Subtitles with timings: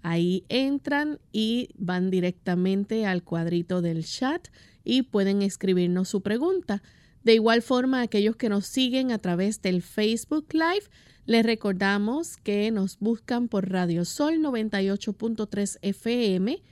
[0.01, 4.47] Ahí entran y van directamente al cuadrito del chat
[4.83, 6.81] y pueden escribirnos su pregunta.
[7.23, 10.87] De igual forma, aquellos que nos siguen a través del Facebook Live,
[11.25, 16.63] les recordamos que nos buscan por Radio Sol 98.3 FM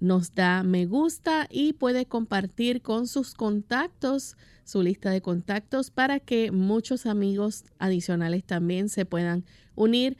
[0.00, 6.20] nos da me gusta y puede compartir con sus contactos su lista de contactos para
[6.20, 9.44] que muchos amigos adicionales también se puedan
[9.74, 10.16] unir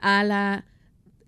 [0.00, 0.66] a la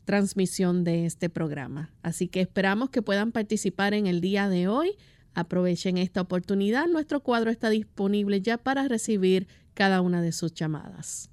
[0.04, 1.90] transmisión de este programa.
[2.02, 4.92] Así que esperamos que puedan participar en el día de hoy.
[5.34, 6.86] Aprovechen esta oportunidad.
[6.86, 11.30] Nuestro cuadro está disponible ya para recibir cada una de sus llamadas.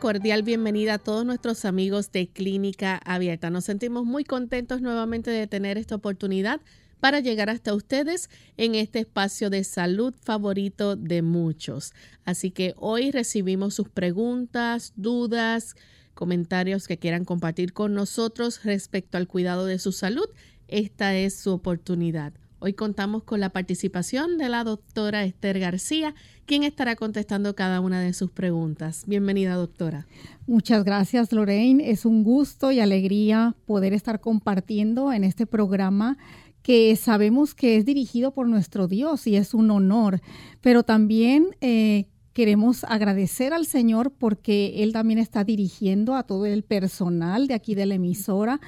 [0.00, 3.50] Cordial bienvenida a todos nuestros amigos de Clínica Abierta.
[3.50, 6.62] Nos sentimos muy contentos nuevamente de tener esta oportunidad
[6.98, 11.92] para llegar hasta ustedes en este espacio de salud favorito de muchos.
[12.24, 15.76] Así que hoy recibimos sus preguntas, dudas,
[16.14, 20.26] comentarios que quieran compartir con nosotros respecto al cuidado de su salud.
[20.68, 22.32] Esta es su oportunidad.
[22.62, 28.02] Hoy contamos con la participación de la doctora Esther García, quien estará contestando cada una
[28.02, 29.04] de sus preguntas.
[29.06, 30.06] Bienvenida, doctora.
[30.46, 31.90] Muchas gracias, Lorraine.
[31.90, 36.18] Es un gusto y alegría poder estar compartiendo en este programa
[36.62, 40.20] que sabemos que es dirigido por nuestro Dios y es un honor,
[40.60, 46.62] pero también eh, queremos agradecer al Señor porque Él también está dirigiendo a todo el
[46.62, 48.60] personal de aquí de la emisora,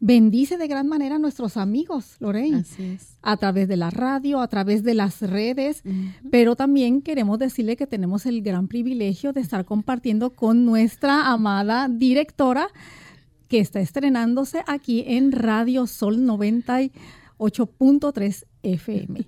[0.00, 2.64] bendice de gran manera a nuestros amigos, Lorraine.
[3.22, 5.82] A través de la radio, a través de las redes,
[6.30, 11.88] pero también queremos decirle que tenemos el gran privilegio de estar compartiendo con nuestra amada
[11.88, 12.68] directora
[13.48, 19.26] que está estrenándose aquí en Radio Sol 98.3 FM.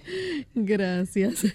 [0.54, 1.44] Gracias.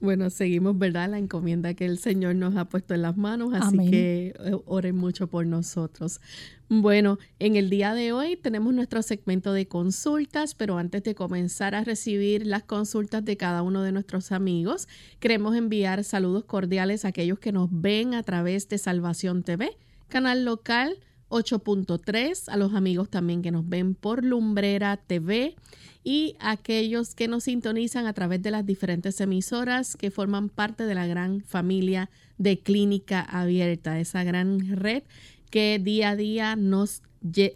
[0.00, 1.10] Bueno, seguimos, ¿verdad?
[1.10, 4.96] La encomienda que el Señor nos ha puesto en las manos, así que eh, oren
[4.96, 6.20] mucho por nosotros.
[6.68, 11.74] Bueno, en el día de hoy tenemos nuestro segmento de consultas, pero antes de comenzar
[11.74, 14.86] a recibir las consultas de cada uno de nuestros amigos,
[15.18, 19.76] queremos enviar saludos cordiales a aquellos que nos ven a través de Salvación TV
[20.08, 20.98] canal local
[21.36, 25.54] 8.3, a los amigos también que nos ven por Lumbrera TV
[26.02, 30.94] y aquellos que nos sintonizan a través de las diferentes emisoras que forman parte de
[30.94, 35.02] la gran familia de Clínica Abierta, esa gran red
[35.50, 37.02] que día a día nos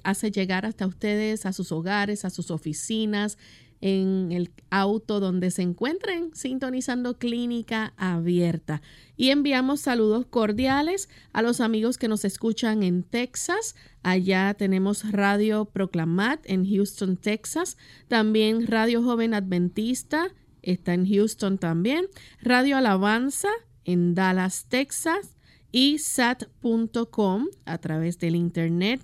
[0.03, 3.39] hace llegar hasta ustedes, a sus hogares, a sus oficinas,
[3.81, 8.83] en el auto donde se encuentren sintonizando clínica abierta.
[9.17, 13.75] Y enviamos saludos cordiales a los amigos que nos escuchan en Texas.
[14.03, 17.77] Allá tenemos Radio Proclamat en Houston, Texas.
[18.09, 20.29] También Radio Joven Adventista
[20.63, 22.07] está en Houston también.
[22.41, 23.49] Radio Alabanza
[23.85, 25.37] en Dallas, Texas.
[25.73, 29.01] Y sat.com a través del internet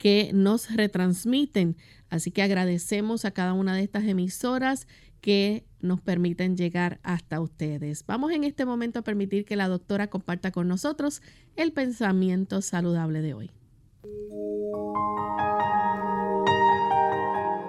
[0.00, 1.76] que nos retransmiten
[2.10, 4.86] Así que agradecemos a cada una de estas emisoras
[5.20, 8.04] que nos permiten llegar hasta ustedes.
[8.06, 11.22] Vamos en este momento a permitir que la doctora comparta con nosotros
[11.56, 13.50] el pensamiento saludable de hoy.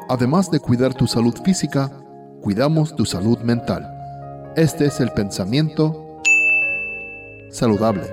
[0.10, 1.90] Además de cuidar tu salud física,
[2.42, 3.88] cuidamos tu salud mental.
[4.58, 6.22] Este es el pensamiento
[7.52, 8.04] saludable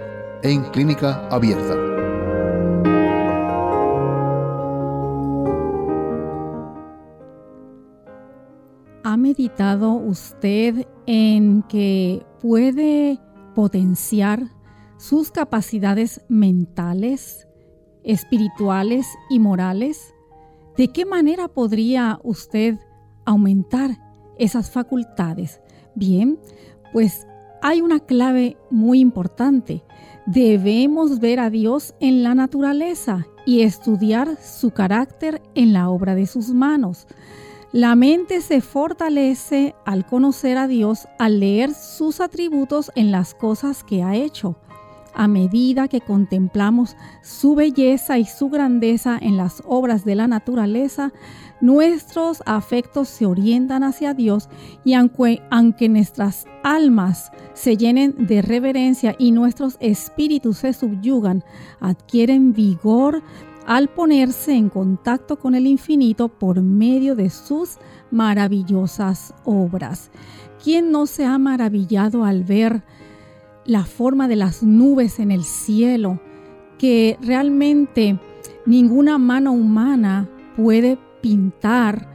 [0.42, 1.87] en clínica abierta.
[9.28, 13.18] Meditado usted en que puede
[13.54, 14.42] potenciar
[14.96, 17.46] sus capacidades mentales,
[18.04, 20.14] espirituales y morales?
[20.78, 22.78] ¿De qué manera podría usted
[23.26, 23.98] aumentar
[24.38, 25.60] esas facultades?
[25.94, 26.38] Bien,
[26.94, 27.26] pues
[27.60, 29.84] hay una clave muy importante.
[30.24, 36.26] Debemos ver a Dios en la naturaleza y estudiar su carácter en la obra de
[36.26, 37.06] sus manos.
[37.72, 43.84] La mente se fortalece al conocer a Dios, al leer sus atributos en las cosas
[43.84, 44.56] que ha hecho.
[45.12, 51.12] A medida que contemplamos su belleza y su grandeza en las obras de la naturaleza,
[51.60, 54.48] nuestros afectos se orientan hacia Dios
[54.84, 61.44] y aunque, aunque, nuestras almas se llenen de reverencia y nuestros espíritus se subyugan,
[61.80, 63.22] adquieren vigor
[63.68, 67.76] al ponerse en contacto con el infinito por medio de sus
[68.10, 70.10] maravillosas obras.
[70.64, 72.82] ¿Quién no se ha maravillado al ver
[73.66, 76.18] la forma de las nubes en el cielo
[76.78, 78.18] que realmente
[78.64, 82.08] ninguna mano humana puede pintar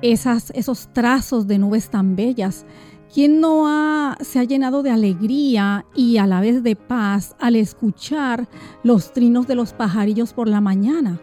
[0.00, 2.66] esas, esos trazos de nubes tan bellas?
[3.14, 8.48] ¿Quién no se ha llenado de alegría y a la vez de paz al escuchar
[8.82, 11.20] los trinos de los pajarillos por la mañana?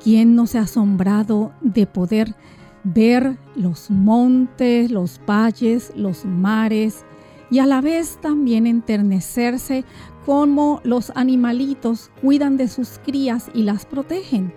[0.00, 2.36] ¿Quién no se ha asombrado de poder
[2.84, 7.04] ver los montes, los valles, los mares
[7.50, 9.84] y a la vez también enternecerse
[10.24, 14.52] como los animalitos cuidan de sus crías y las protegen?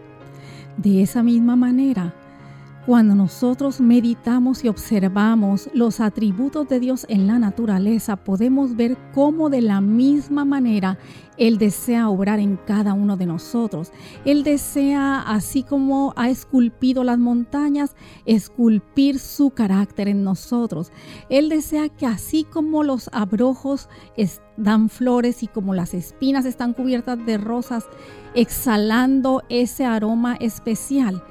[0.78, 2.14] De esa misma manera,
[2.86, 9.50] cuando nosotros meditamos y observamos los atributos de Dios en la naturaleza, podemos ver cómo
[9.50, 10.98] de la misma manera
[11.38, 13.92] Él desea obrar en cada uno de nosotros.
[14.26, 20.92] Él desea, así como ha esculpido las montañas, esculpir su carácter en nosotros.
[21.30, 23.88] Él desea que así como los abrojos
[24.58, 27.86] dan flores y como las espinas están cubiertas de rosas,
[28.36, 31.24] exhalando ese aroma especial,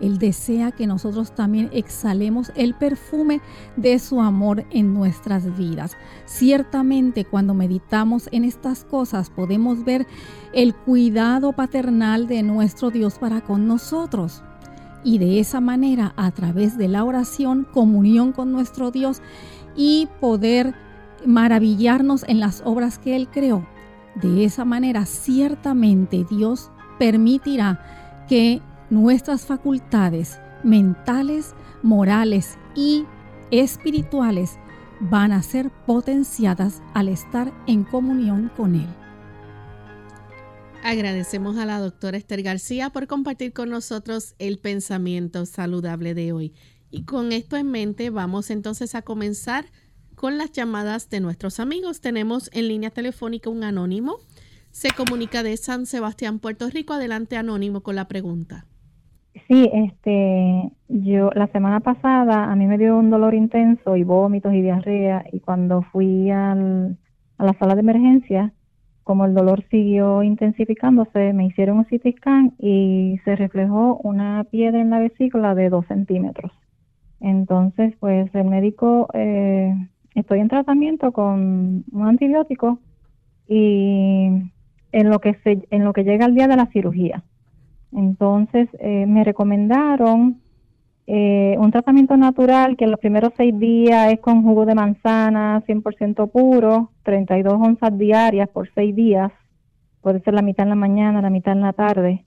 [0.00, 3.40] él desea que nosotros también exhalemos el perfume
[3.76, 5.96] de su amor en nuestras vidas.
[6.24, 10.06] Ciertamente cuando meditamos en estas cosas podemos ver
[10.52, 14.42] el cuidado paternal de nuestro Dios para con nosotros.
[15.02, 19.22] Y de esa manera, a través de la oración, comunión con nuestro Dios
[19.74, 20.74] y poder
[21.24, 23.66] maravillarnos en las obras que Él creó.
[24.20, 27.80] De esa manera, ciertamente Dios permitirá
[28.28, 33.06] que nuestras facultades mentales, morales y
[33.50, 34.58] espirituales
[35.00, 38.88] van a ser potenciadas al estar en comunión con Él.
[40.82, 46.54] Agradecemos a la doctora Esther García por compartir con nosotros el pensamiento saludable de hoy.
[46.90, 49.66] Y con esto en mente vamos entonces a comenzar
[50.14, 52.00] con las llamadas de nuestros amigos.
[52.00, 54.18] Tenemos en línea telefónica un anónimo.
[54.70, 56.94] Se comunica de San Sebastián, Puerto Rico.
[56.94, 58.66] Adelante anónimo con la pregunta.
[59.46, 64.52] Sí, este, yo la semana pasada a mí me dio un dolor intenso y vómitos
[64.54, 66.96] y diarrea y cuando fui al,
[67.38, 68.52] a la sala de emergencia,
[69.04, 74.80] como el dolor siguió intensificándose, me hicieron un CT scan y se reflejó una piedra
[74.80, 76.52] en la vesícula de dos centímetros.
[77.20, 79.74] Entonces, pues el médico, eh,
[80.14, 82.78] estoy en tratamiento con un antibiótico
[83.48, 84.28] y
[84.92, 87.24] en lo que se, en lo que llega el día de la cirugía.
[87.92, 90.40] Entonces eh, me recomendaron
[91.06, 96.30] eh, un tratamiento natural que los primeros seis días es con jugo de manzana 100%
[96.30, 99.32] puro, 32 onzas diarias por seis días,
[100.02, 102.24] puede ser la mitad en la mañana, la mitad en la tarde.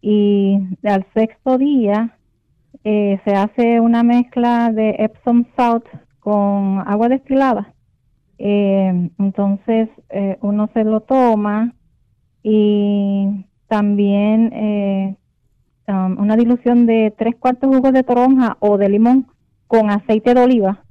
[0.00, 2.16] Y al sexto día
[2.84, 5.84] eh, se hace una mezcla de Epsom salt
[6.20, 7.74] con agua destilada.
[8.38, 9.88] Eh, entonces
[10.40, 11.74] uno se lo toma
[12.42, 15.16] y también
[15.88, 19.26] Um, una dilución de tres cuartos jugos de toronja o de limón
[19.66, 20.84] con aceite de oliva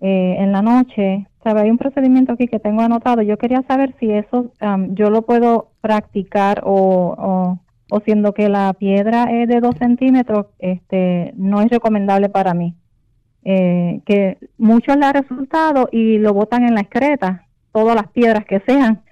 [0.00, 1.28] eh, en la noche.
[1.44, 1.60] ¿Sabe?
[1.60, 3.22] Hay un procedimiento aquí que tengo anotado.
[3.22, 7.58] Yo quería saber si eso um, yo lo puedo practicar o,
[7.90, 12.74] o, siendo que la piedra es de dos centímetros, este, no es recomendable para mí.
[13.44, 18.46] Eh, que muchos le ha resultado y lo botan en la excreta, todas las piedras
[18.46, 19.03] que sean.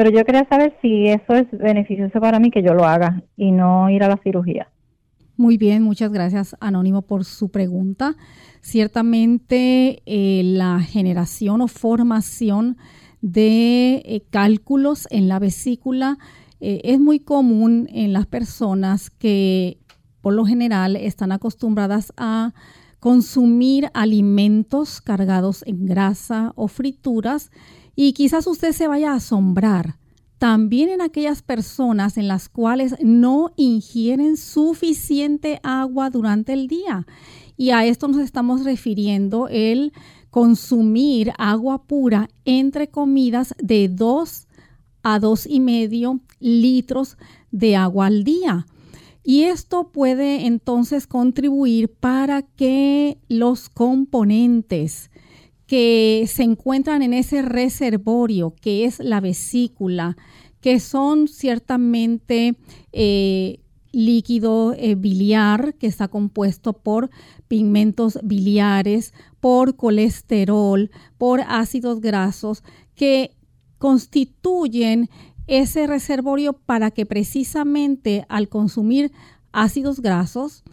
[0.00, 3.50] Pero yo quería saber si eso es beneficioso para mí que yo lo haga y
[3.50, 4.66] no ir a la cirugía.
[5.36, 8.16] Muy bien, muchas gracias Anónimo por su pregunta.
[8.62, 12.78] Ciertamente eh, la generación o formación
[13.20, 16.16] de eh, cálculos en la vesícula
[16.60, 19.76] eh, es muy común en las personas que
[20.22, 22.54] por lo general están acostumbradas a
[23.00, 27.50] consumir alimentos cargados en grasa o frituras
[28.02, 29.98] y quizás usted se vaya a asombrar
[30.38, 37.06] también en aquellas personas en las cuales no ingieren suficiente agua durante el día.
[37.58, 39.92] Y a esto nos estamos refiriendo el
[40.30, 44.46] consumir agua pura entre comidas de 2
[45.02, 47.18] a dos y medio litros
[47.50, 48.66] de agua al día.
[49.22, 55.10] Y esto puede entonces contribuir para que los componentes
[55.70, 60.16] que se encuentran en ese reservorio que es la vesícula,
[60.60, 62.56] que son ciertamente
[62.90, 63.60] eh,
[63.92, 67.08] líquido eh, biliar que está compuesto por
[67.46, 72.64] pigmentos biliares, por colesterol, por ácidos grasos
[72.96, 73.36] que
[73.78, 75.08] constituyen
[75.46, 79.12] ese reservorio para que precisamente al consumir
[79.52, 80.64] ácidos grasos,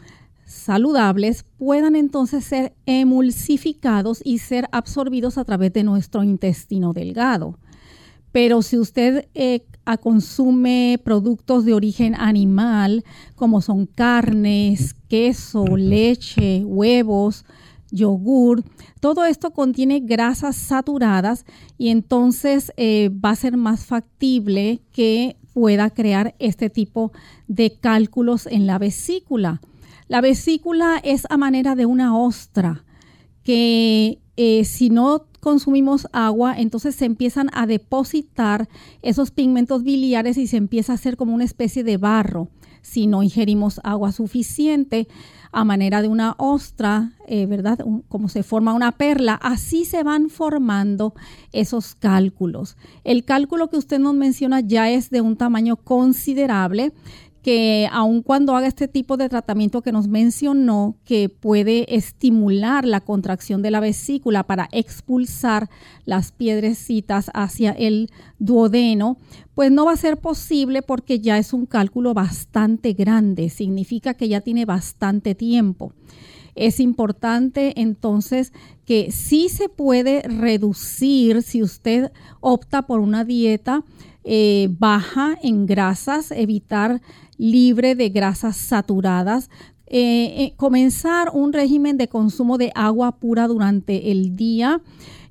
[0.47, 7.59] saludables puedan entonces ser emulsificados y ser absorbidos a través de nuestro intestino delgado.
[8.31, 9.65] Pero si usted eh,
[10.01, 13.03] consume productos de origen animal,
[13.35, 17.45] como son carnes, queso, leche, huevos,
[17.91, 18.63] yogur,
[18.99, 21.45] todo esto contiene grasas saturadas
[21.77, 27.11] y entonces eh, va a ser más factible que pueda crear este tipo
[27.47, 29.61] de cálculos en la vesícula.
[30.07, 32.83] La vesícula es a manera de una ostra
[33.43, 38.69] que eh, si no consumimos agua, entonces se empiezan a depositar
[39.01, 42.49] esos pigmentos biliares y se empieza a hacer como una especie de barro.
[42.81, 45.07] Si no ingerimos agua suficiente,
[45.51, 47.79] a manera de una ostra, eh, ¿verdad?
[48.07, 51.13] como se forma una perla, así se van formando
[51.51, 52.77] esos cálculos.
[53.03, 56.93] El cálculo que usted nos menciona ya es de un tamaño considerable
[57.47, 62.99] que aun cuando haga este tipo de tratamiento que nos mencionó, que puede estimular la
[62.99, 65.69] contracción de la vesícula para expulsar
[66.03, 69.15] las piedrecitas hacia el duodeno,
[69.55, 74.27] pues no va a ser posible porque ya es un cálculo bastante grande, significa que
[74.27, 75.93] ya tiene bastante tiempo.
[76.53, 78.51] Es importante entonces
[78.83, 82.11] que sí se puede reducir si usted
[82.41, 83.85] opta por una dieta
[84.29, 87.01] eh, baja en grasas, evitar
[87.37, 89.49] libre de grasas saturadas,
[89.89, 94.81] eh, eh, comenzar un régimen de consumo de agua pura durante el día,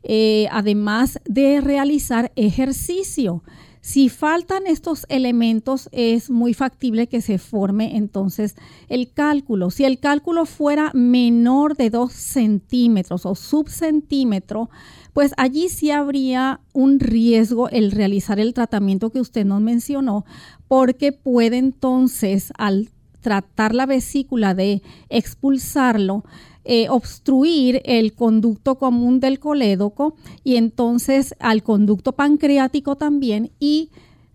[0.02, 3.42] eh, además de realizar ejercicio.
[3.82, 8.56] Si faltan estos elementos, es muy factible que se forme entonces
[8.88, 9.70] el cálculo.
[9.70, 14.70] Si el cálculo fuera menor de 2 centímetros o subcentímetro,
[15.16, 20.26] pues allí sí habría un riesgo el realizar el tratamiento que usted nos mencionó,
[20.68, 22.90] porque puede entonces al
[23.22, 26.22] tratar la vesícula de expulsarlo,
[26.64, 33.88] eh, obstruir el conducto común del colédoco y entonces al conducto pancreático también y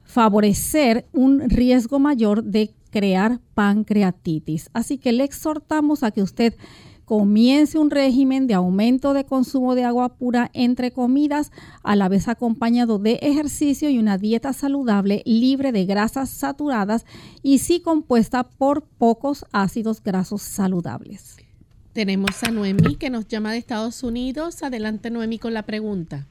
[0.03, 4.71] favorecer un riesgo mayor de crear pancreatitis.
[4.73, 6.55] Así que le exhortamos a que usted
[7.11, 11.51] comience un régimen de aumento de consumo de agua pura entre comidas,
[11.83, 17.05] a la vez acompañado de ejercicio y una dieta saludable libre de grasas saturadas
[17.43, 21.35] y sí compuesta por pocos ácidos grasos saludables.
[21.91, 24.63] Tenemos a Noemi que nos llama de Estados Unidos.
[24.63, 26.25] Adelante Noemi con la pregunta.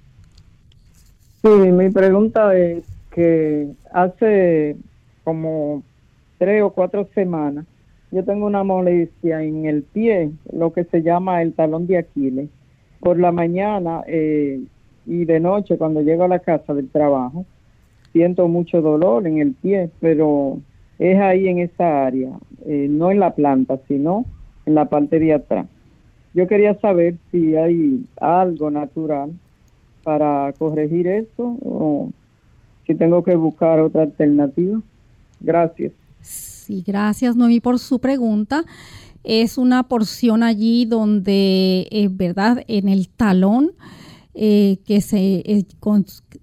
[1.42, 4.78] Sí, mi pregunta es, que hace
[5.25, 5.82] como
[6.38, 7.66] tres o cuatro semanas
[8.12, 12.49] yo tengo una molestia en el pie, lo que se llama el talón de Aquiles.
[12.99, 14.61] Por la mañana eh,
[15.07, 17.47] y de noche cuando llego a la casa del trabajo,
[18.12, 20.59] siento mucho dolor en el pie, pero
[20.99, 22.31] es ahí en esa área,
[22.67, 24.26] eh, no en la planta, sino
[24.67, 25.67] en la parte de atrás.
[26.35, 29.33] Yo quería saber si hay algo natural
[30.02, 32.11] para corregir eso o
[32.87, 34.81] si tengo que buscar otra alternativa.
[35.40, 35.93] Gracias.
[36.71, 38.65] Sí, gracias Noemí por su pregunta.
[39.25, 42.62] Es una porción allí donde, es eh, ¿verdad?
[42.69, 43.73] En el talón,
[44.35, 45.67] eh, que se eh,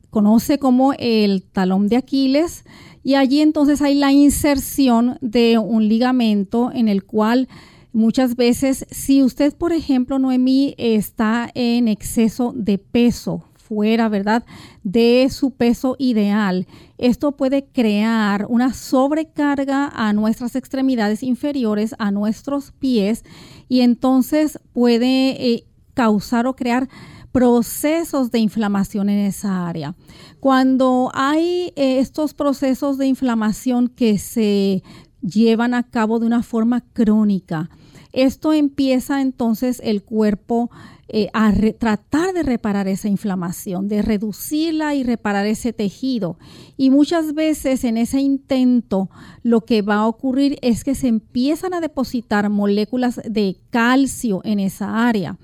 [0.09, 2.65] conoce como el talón de Aquiles,
[3.05, 7.47] y allí entonces hay la inserción de un ligamento en el cual
[7.93, 14.43] muchas veces, si usted, por ejemplo, Noemí, está en exceso de peso, fuera, ¿verdad?,
[14.83, 22.71] de su peso ideal, esto puede crear una sobrecarga a nuestras extremidades inferiores, a nuestros
[22.71, 23.23] pies,
[23.67, 26.87] y entonces puede eh, causar o crear
[27.31, 29.95] procesos de inflamación en esa área.
[30.39, 34.81] Cuando hay eh, estos procesos de inflamación que se
[35.21, 37.69] llevan a cabo de una forma crónica,
[38.11, 40.71] esto empieza entonces el cuerpo
[41.09, 46.37] eh, a tratar de reparar esa inflamación, de reducirla y reparar ese tejido.
[46.75, 49.09] Y muchas veces en ese intento
[49.43, 54.59] lo que va a ocurrir es que se empiezan a depositar moléculas de calcio en
[54.59, 55.37] esa área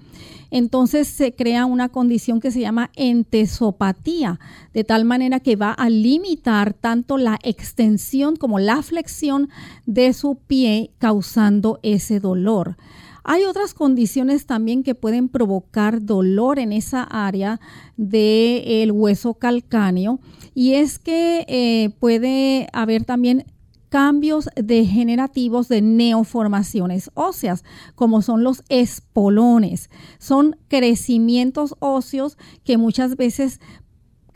[0.54, 4.40] entonces se crea una condición que se llama entesopatía,
[4.72, 9.50] de tal manera que va a limitar tanto la extensión como la flexión
[9.88, 12.78] de su pie, causando ese dolor.
[13.24, 17.60] Hay otras condiciones también que pueden provocar dolor en esa área
[17.96, 20.20] del hueso calcáneo
[20.54, 23.46] y es que eh, puede haber también
[23.94, 29.92] cambios degenerativos de neoformaciones óseas, como son los espolones.
[30.18, 33.60] Son crecimientos óseos que muchas veces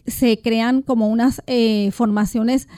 [0.05, 2.69] se crean como unas eh, formaciones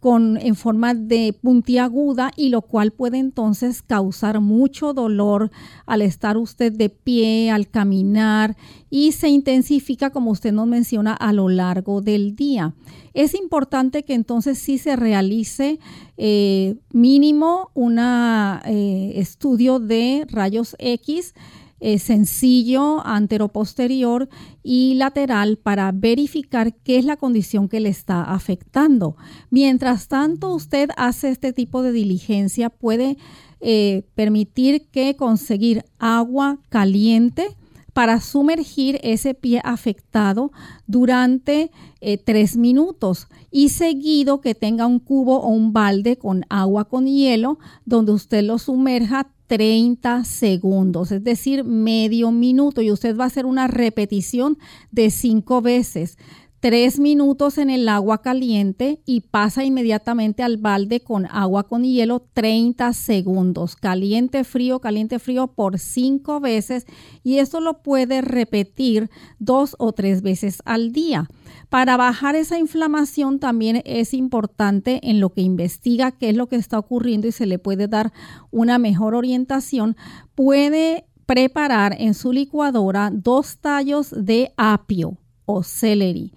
[0.00, 5.50] con, en forma de puntiaguda y lo cual puede entonces causar mucho dolor
[5.86, 8.56] al estar usted de pie, al caminar
[8.90, 12.74] y se intensifica como usted nos menciona a lo largo del día.
[13.14, 15.78] Es importante que entonces sí se realice
[16.16, 21.34] eh, mínimo un eh, estudio de rayos X
[21.80, 24.28] eh, sencillo, anteroposterior
[24.62, 29.16] y lateral para verificar qué es la condición que le está afectando.
[29.50, 33.16] Mientras tanto, usted hace este tipo de diligencia, puede
[33.60, 37.56] eh, permitir que conseguir agua caliente
[37.92, 40.52] para sumergir ese pie afectado
[40.86, 46.84] durante eh, tres minutos y seguido que tenga un cubo o un balde con agua
[46.84, 52.82] con hielo donde usted lo sumerja 30 segundos, es decir, medio minuto.
[52.82, 54.58] Y usted va a hacer una repetición
[54.92, 56.18] de cinco veces.
[56.60, 62.26] Tres minutos en el agua caliente y pasa inmediatamente al balde con agua con hielo
[62.34, 63.76] 30 segundos.
[63.76, 66.84] Caliente, frío, caliente, frío por cinco veces
[67.22, 71.28] y esto lo puede repetir dos o tres veces al día.
[71.68, 76.56] Para bajar esa inflamación también es importante en lo que investiga qué es lo que
[76.56, 78.12] está ocurriendo y se le puede dar
[78.50, 79.96] una mejor orientación.
[80.34, 86.32] Puede preparar en su licuadora dos tallos de apio o celery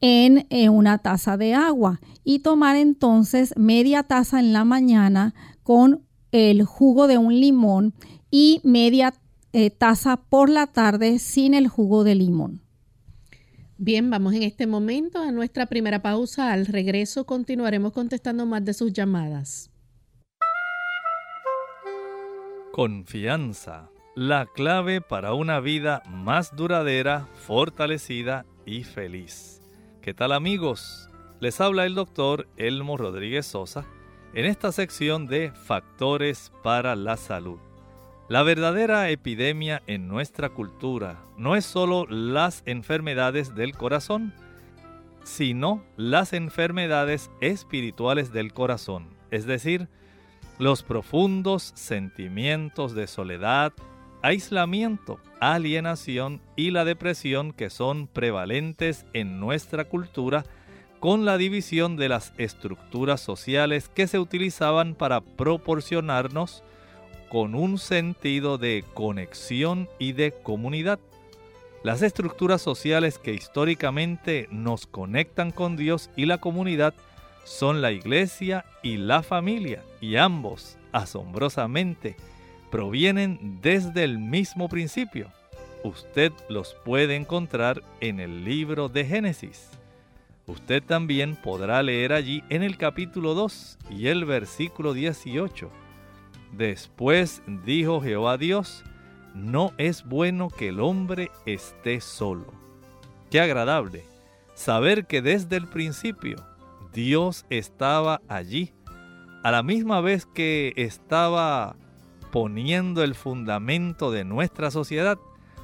[0.00, 6.64] en, una taza de agua y tomar entonces media taza en la mañana con el
[6.64, 7.94] jugo de un limón
[8.30, 9.14] y media
[9.52, 12.62] eh, taza por la tarde sin el jugo de limón.
[13.82, 16.52] Bien, vamos en este momento a nuestra primera pausa.
[16.52, 19.70] Al regreso continuaremos contestando más de sus llamadas.
[22.72, 29.59] Confianza, la clave para una vida más duradera, fortalecida y feliz.
[30.02, 31.10] ¿Qué tal amigos?
[31.40, 33.84] Les habla el doctor Elmo Rodríguez Sosa
[34.32, 37.58] en esta sección de Factores para la Salud.
[38.26, 44.32] La verdadera epidemia en nuestra cultura no es solo las enfermedades del corazón,
[45.22, 49.86] sino las enfermedades espirituales del corazón, es decir,
[50.58, 53.74] los profundos sentimientos de soledad,
[54.22, 60.44] aislamiento, alienación y la depresión que son prevalentes en nuestra cultura
[61.00, 66.62] con la división de las estructuras sociales que se utilizaban para proporcionarnos
[67.30, 70.98] con un sentido de conexión y de comunidad.
[71.82, 76.92] Las estructuras sociales que históricamente nos conectan con Dios y la comunidad
[77.44, 82.16] son la iglesia y la familia, y ambos, asombrosamente,
[82.70, 85.30] provienen desde el mismo principio.
[85.82, 89.70] Usted los puede encontrar en el libro de Génesis.
[90.46, 95.70] Usted también podrá leer allí en el capítulo 2 y el versículo 18.
[96.52, 98.84] Después dijo Jehová Dios,
[99.34, 102.52] no es bueno que el hombre esté solo.
[103.30, 104.04] Qué agradable
[104.54, 106.36] saber que desde el principio
[106.92, 108.74] Dios estaba allí,
[109.42, 111.76] a la misma vez que estaba
[112.30, 115.18] poniendo el fundamento de nuestra sociedad,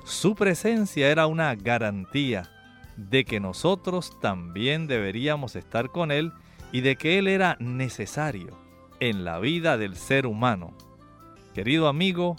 [0.05, 2.51] su presencia era una garantía
[2.97, 6.33] de que nosotros también deberíamos estar con Él
[6.73, 8.59] y de que Él era necesario
[9.01, 10.77] en la vida del ser humano.
[11.55, 12.37] Querido amigo,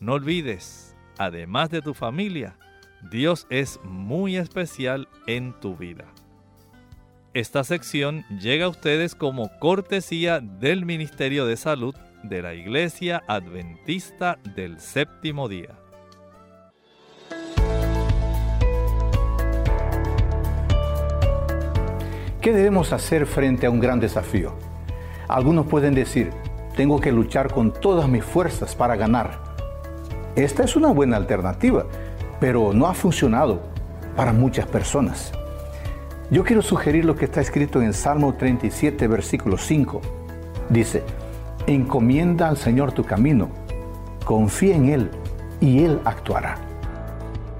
[0.00, 2.56] no olvides, además de tu familia,
[3.10, 6.04] Dios es muy especial en tu vida.
[7.34, 11.94] Esta sección llega a ustedes como cortesía del Ministerio de Salud
[12.28, 15.78] de la Iglesia Adventista del Séptimo Día.
[22.40, 24.54] ¿Qué debemos hacer frente a un gran desafío?
[25.28, 26.30] Algunos pueden decir,
[26.76, 29.38] tengo que luchar con todas mis fuerzas para ganar.
[30.36, 31.86] Esta es una buena alternativa,
[32.38, 33.62] pero no ha funcionado
[34.14, 35.32] para muchas personas.
[36.30, 40.00] Yo quiero sugerir lo que está escrito en Salmo 37, versículo 5.
[40.68, 41.02] Dice,
[41.66, 43.48] encomienda al Señor tu camino,
[44.24, 45.10] confía en Él
[45.60, 46.56] y Él actuará.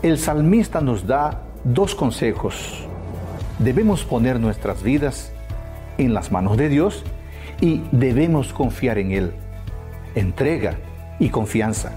[0.03, 2.87] El salmista nos da dos consejos.
[3.59, 5.33] Debemos poner nuestras vidas
[5.99, 7.05] en las manos de Dios
[7.61, 9.33] y debemos confiar en Él.
[10.15, 10.77] Entrega
[11.19, 11.93] y confianza.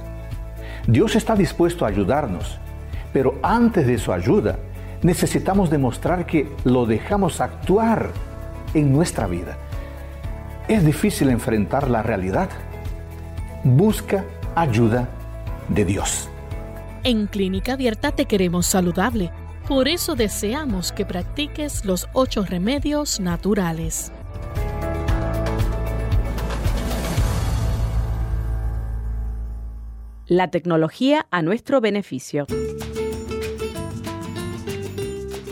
[0.87, 2.57] Dios está dispuesto a ayudarnos,
[3.13, 4.57] pero antes de su ayuda,
[5.03, 8.09] necesitamos demostrar que lo dejamos actuar
[8.73, 9.57] en nuestra vida.
[10.69, 12.47] Es difícil enfrentar la realidad.
[13.63, 15.09] Busca ayuda
[15.67, 16.29] de Dios.
[17.03, 19.31] En Clínica Abierta te queremos saludable.
[19.67, 24.11] Por eso deseamos que practiques los ocho remedios naturales.
[30.27, 32.45] La tecnología a nuestro beneficio.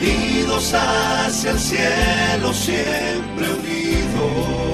[0.00, 4.73] unidos hacia el cielo, siempre unidos.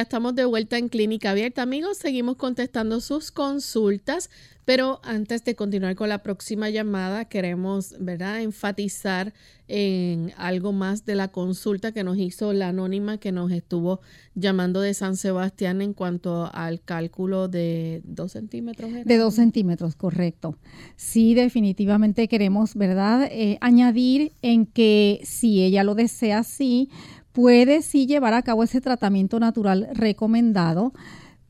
[0.00, 1.98] ya estamos de vuelta en Clínica Abierta, amigos.
[1.98, 4.30] Seguimos contestando sus consultas,
[4.64, 9.34] pero antes de continuar con la próxima llamada, queremos, ¿verdad?, enfatizar
[9.68, 14.00] en algo más de la consulta que nos hizo la anónima que nos estuvo
[14.34, 18.90] llamando de San Sebastián en cuanto al cálculo de dos centímetros.
[19.04, 20.56] De dos centímetros, correcto.
[20.96, 26.88] Sí, definitivamente queremos, ¿verdad?, eh, añadir en que si ella lo desea, sí
[27.32, 30.92] puede sí llevar a cabo ese tratamiento natural recomendado,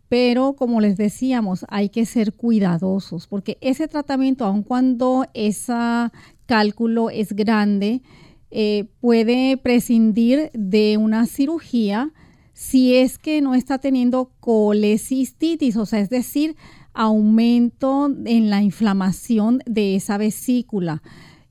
[0.08, 5.72] pero como les decíamos, hay que ser cuidadosos porque ese tratamiento, aun cuando ese
[6.46, 8.02] cálculo es grande,
[8.50, 12.12] eh, puede prescindir de una cirugía
[12.52, 16.56] si es que no está teniendo colecistitis, o sea, es decir,
[16.92, 21.02] aumento en la inflamación de esa vesícula.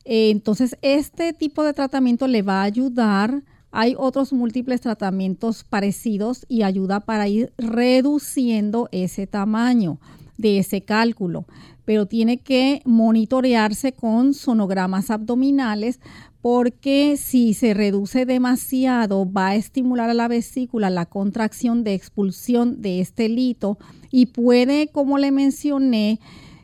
[0.06, 6.46] Eh, entonces, este tipo de tratamiento le va a ayudar hay otros múltiples tratamientos parecidos
[6.48, 10.00] y ayuda para ir reduciendo ese tamaño
[10.38, 11.46] de ese cálculo,
[11.86, 16.00] pero tiene que monitorearse con sonogramas abdominales
[16.42, 22.82] porque si se reduce demasiado va a estimular a la vesícula la contracción de expulsión
[22.82, 23.78] de este lito
[24.10, 26.20] y puede, como le mencioné,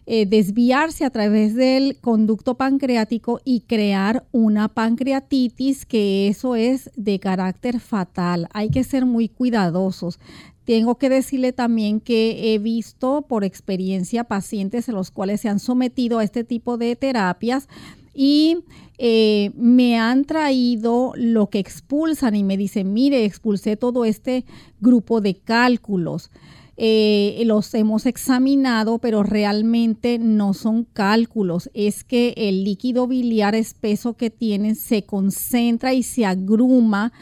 [0.07, 7.19] eh, desviarse a través del conducto pancreático y crear una pancreatitis, que eso es de
[7.19, 8.47] carácter fatal.
[8.53, 10.19] Hay que ser muy cuidadosos.
[10.63, 15.59] Tengo que decirle también que he visto por experiencia pacientes en los cuales se han
[15.59, 17.67] sometido a este tipo de terapias
[18.15, 18.59] y
[18.97, 24.45] eh, me han traído lo que expulsan y me dicen, mire, expulsé todo este
[24.79, 26.31] grupo de cálculos.
[26.77, 31.69] Eh, los hemos examinado, pero realmente no son cálculos.
[31.73, 37.13] Es que el líquido biliar espeso que tienen se concentra y se agruma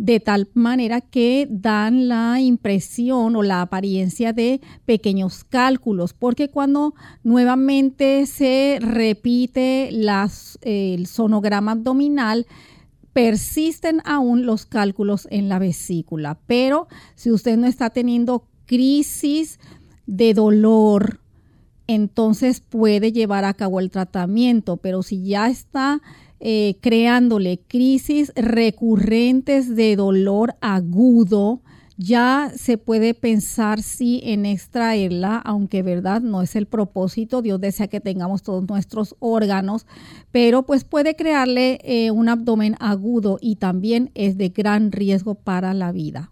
[0.00, 6.94] de tal manera que dan la impresión o la apariencia de pequeños cálculos, porque cuando
[7.22, 12.46] nuevamente se repite el sonograma abdominal,
[13.12, 16.38] persisten aún los cálculos en la vesícula.
[16.46, 19.58] Pero si usted no está teniendo crisis
[20.06, 21.18] de dolor,
[21.88, 26.00] entonces puede llevar a cabo el tratamiento, pero si ya está
[26.38, 31.62] eh, creándole crisis recurrentes de dolor agudo,
[31.96, 37.88] ya se puede pensar sí en extraerla, aunque verdad no es el propósito, Dios desea
[37.88, 39.84] que tengamos todos nuestros órganos,
[40.30, 45.74] pero pues puede crearle eh, un abdomen agudo y también es de gran riesgo para
[45.74, 46.30] la vida.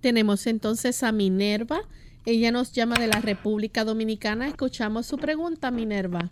[0.00, 1.80] Tenemos entonces a Minerva.
[2.24, 4.46] Ella nos llama de la República Dominicana.
[4.46, 6.30] Escuchamos su pregunta, Minerva.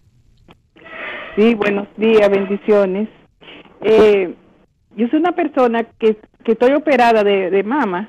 [1.37, 3.09] Sí, buenos días, bendiciones.
[3.83, 4.35] Eh,
[4.97, 8.09] yo soy una persona que, estoy operada de, mama,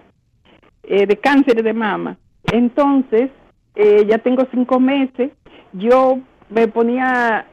[0.83, 2.17] eh, de cáncer de mama.
[2.51, 3.31] Entonces,
[3.75, 5.31] eh, ya tengo cinco meses.
[5.73, 7.47] Yo me ponía,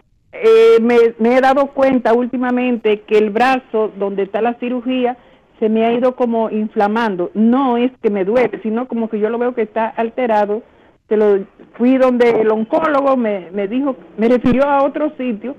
[0.81, 5.17] me, me he dado cuenta últimamente que el brazo donde está la cirugía
[5.65, 7.31] se me ha ido como inflamando.
[7.33, 10.63] No es que me duele, sino como que yo lo veo que está alterado.
[11.09, 11.39] Se lo
[11.79, 15.57] fui donde el oncólogo me, me dijo, me refirió a otro sitio,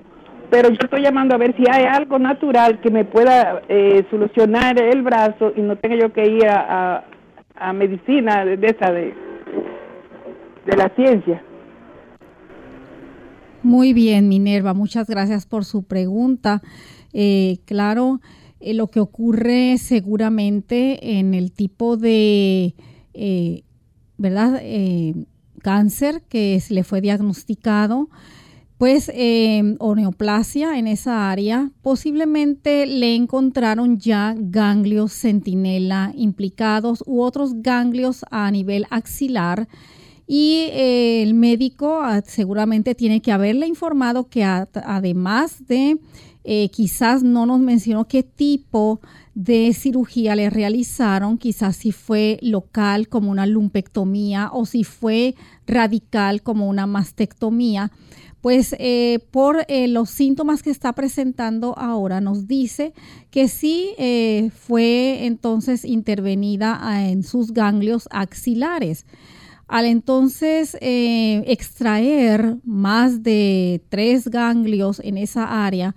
[0.48, 4.80] pero yo estoy llamando a ver si hay algo natural que me pueda eh, solucionar
[4.80, 7.02] el brazo y no tenga yo que ir a,
[7.56, 9.12] a, medicina de, esa de,
[10.66, 11.42] de la ciencia.
[13.64, 16.62] Muy bien, Minerva, muchas gracias por su pregunta.
[17.12, 18.20] Eh, claro,
[18.60, 22.74] eh, lo que ocurre seguramente en el tipo de,
[23.14, 23.62] eh,
[24.16, 24.60] ¿verdad?
[24.62, 25.14] Eh,
[25.62, 28.08] cáncer que le fue diagnosticado,
[28.78, 29.10] pues
[29.78, 38.24] o neoplasia en esa área, posiblemente le encontraron ya ganglios centinela implicados u otros ganglios
[38.30, 39.66] a nivel axilar
[40.26, 45.98] y el médico ah, seguramente tiene que haberle informado que además de
[46.48, 49.00] eh, quizás no nos mencionó qué tipo
[49.34, 55.34] de cirugía le realizaron, quizás si fue local como una lumpectomía o si fue
[55.66, 57.90] radical como una mastectomía.
[58.42, 62.92] Pues eh, por eh, los síntomas que está presentando ahora nos dice
[63.32, 63.90] que sí
[64.54, 69.04] fue entonces intervenida ah, en sus ganglios axilares.
[69.66, 75.96] Al entonces extraer más de tres ganglios en esa área,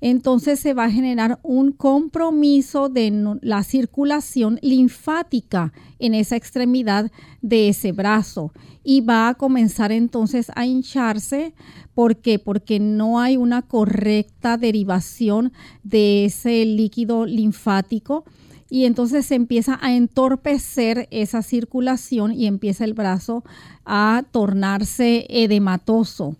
[0.00, 7.10] entonces se va a generar un compromiso de la circulación linfática en esa extremidad
[7.42, 8.52] de ese brazo
[8.84, 11.52] y va a comenzar entonces a hincharse.
[11.94, 12.38] ¿Por qué?
[12.38, 18.24] Porque no hay una correcta derivación de ese líquido linfático
[18.70, 23.44] y entonces se empieza a entorpecer esa circulación y empieza el brazo
[23.84, 26.36] a tornarse edematoso.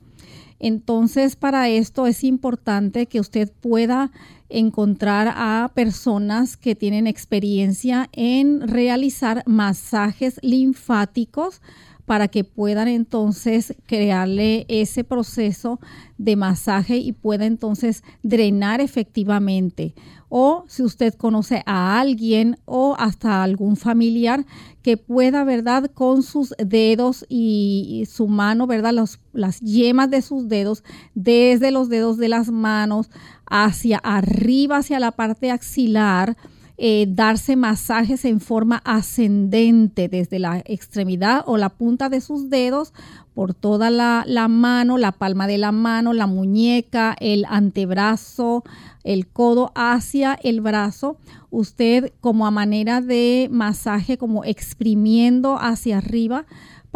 [0.59, 4.11] Entonces, para esto es importante que usted pueda
[4.49, 11.61] encontrar a personas que tienen experiencia en realizar masajes linfáticos
[12.09, 15.79] para que puedan entonces crearle ese proceso
[16.17, 19.95] de masaje y pueda entonces drenar efectivamente.
[20.31, 24.47] O si usted conoce a alguien o hasta algún familiar
[24.81, 25.91] que pueda, ¿verdad?
[25.93, 28.95] Con sus dedos y, su mano, ¿verdad?
[29.35, 33.11] las yemas de sus dedos, desde los dedos de las manos
[33.45, 36.39] hacia arriba, hacia la parte axilar,
[36.81, 42.93] eh, darse masajes en forma ascendente desde la extremidad o la punta de sus dedos
[43.35, 48.63] por toda la, la mano, la palma de la mano, la muñeca, el antebrazo,
[49.03, 51.17] el codo hacia el brazo.
[51.51, 56.47] Usted como a manera de masaje, como exprimiendo hacia arriba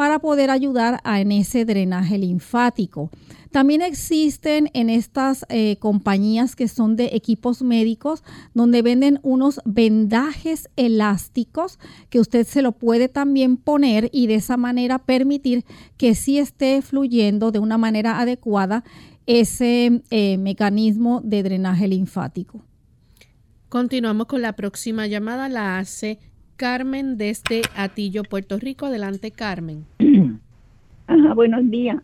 [0.03, 3.09] para poder ayudar en ese drenaje linfático.
[3.53, 10.69] También existen en estas eh, compañías que son de equipos médicos donde venden unos vendajes
[10.75, 11.79] elásticos
[12.11, 15.65] que usted se lo puede también poner y de esa manera permitir
[15.97, 18.83] que sí esté fluyendo de una manera adecuada
[19.27, 22.61] ese eh, mecanismo de drenaje linfático.
[23.69, 26.19] Continuamos con la próxima llamada, la hace
[26.57, 28.87] Carmen desde Atillo, Puerto Rico.
[28.87, 29.85] Adelante, Carmen.
[31.07, 31.99] Ajá, buenos días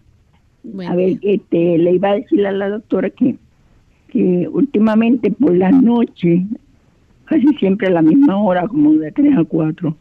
[0.87, 3.37] a ver, este, le iba a decir a la doctora que,
[4.09, 6.47] que últimamente por la noche,
[7.25, 9.97] casi siempre a la misma hora, como de 3 a 4,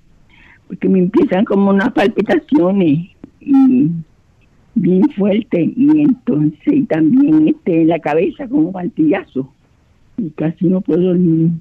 [0.67, 3.89] porque me empiezan como unas palpitaciones y
[4.75, 9.51] bien fuerte y entonces también este, en la cabeza como martillazo
[10.17, 11.51] y casi no puedo dormir.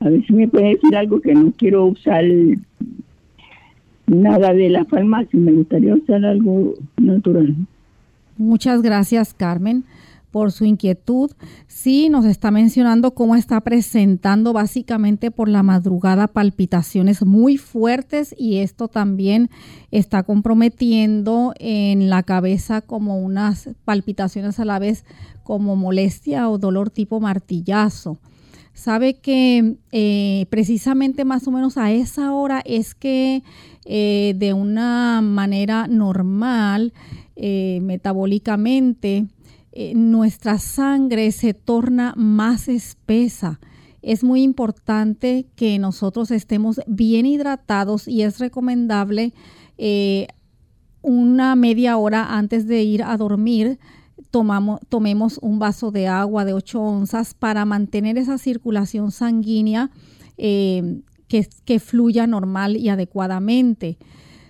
[0.00, 2.24] A ver si me puede decir algo que no quiero usar
[4.06, 7.54] nada de la farmacia, me gustaría usar algo natural.
[8.38, 9.84] Muchas gracias, Carmen,
[10.30, 11.30] por su inquietud.
[11.66, 18.58] Sí, nos está mencionando cómo está presentando básicamente por la madrugada palpitaciones muy fuertes y
[18.58, 19.48] esto también
[19.90, 25.04] está comprometiendo en la cabeza como unas palpitaciones a la vez
[25.42, 28.18] como molestia o dolor tipo martillazo.
[28.76, 33.42] Sabe que eh, precisamente más o menos a esa hora es que
[33.86, 36.92] eh, de una manera normal
[37.36, 39.28] eh, metabólicamente,
[39.94, 43.60] nuestra sangre se torna más espesa.
[44.02, 49.32] Es muy importante que nosotros estemos bien hidratados y es recomendable
[51.02, 53.78] una media hora antes de ir a dormir.
[54.88, 59.90] Tomemos un vaso de agua de 8 onzas para mantener esa circulación sanguínea
[60.36, 63.98] que fluya normal y adecuadamente.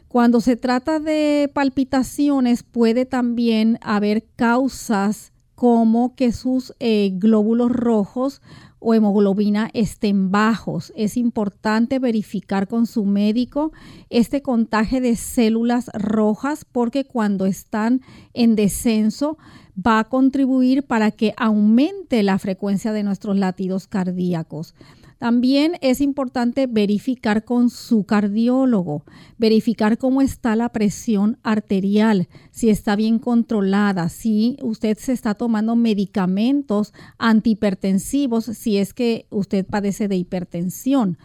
[0.08, 8.42] Cuando se trata de palpitaciones puede también haber causas como que sus eh, glóbulos rojos
[8.78, 10.92] o hemoglobina estén bajos.
[10.94, 13.72] Es importante verificar con su médico
[14.10, 18.02] este contagio de células rojas porque cuando están
[18.34, 19.38] en descenso
[19.76, 24.74] va a contribuir para que aumente la frecuencia de nuestros latidos cardíacos.
[25.18, 29.04] También es importante verificar con su cardiólogo,
[29.38, 35.74] verificar cómo está la presión arterial, si está bien controlada, si usted se está tomando
[35.74, 41.18] medicamentos antihipertensivos, si es que usted padece de hipertensión.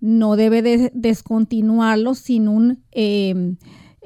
[0.00, 2.84] No debe de descontinuarlo sin un...
[2.92, 3.56] Em,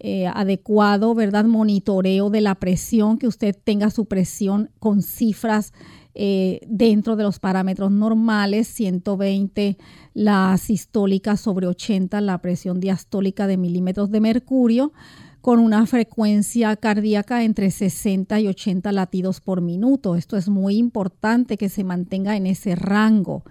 [0.00, 1.16] eh, adecuado.
[1.44, 5.72] Monitoreo de la presión, que usted tenga su presión con cifras
[6.20, 9.78] eh, dentro de los parámetros normales, 120
[10.14, 14.92] la sistólica sobre 80 la presión diastólica de milímetros de mercurio,
[15.40, 20.16] con una frecuencia cardíaca entre 60 y 80 latidos por minuto.
[20.16, 23.44] Esto es muy importante que se mantenga en ese rango,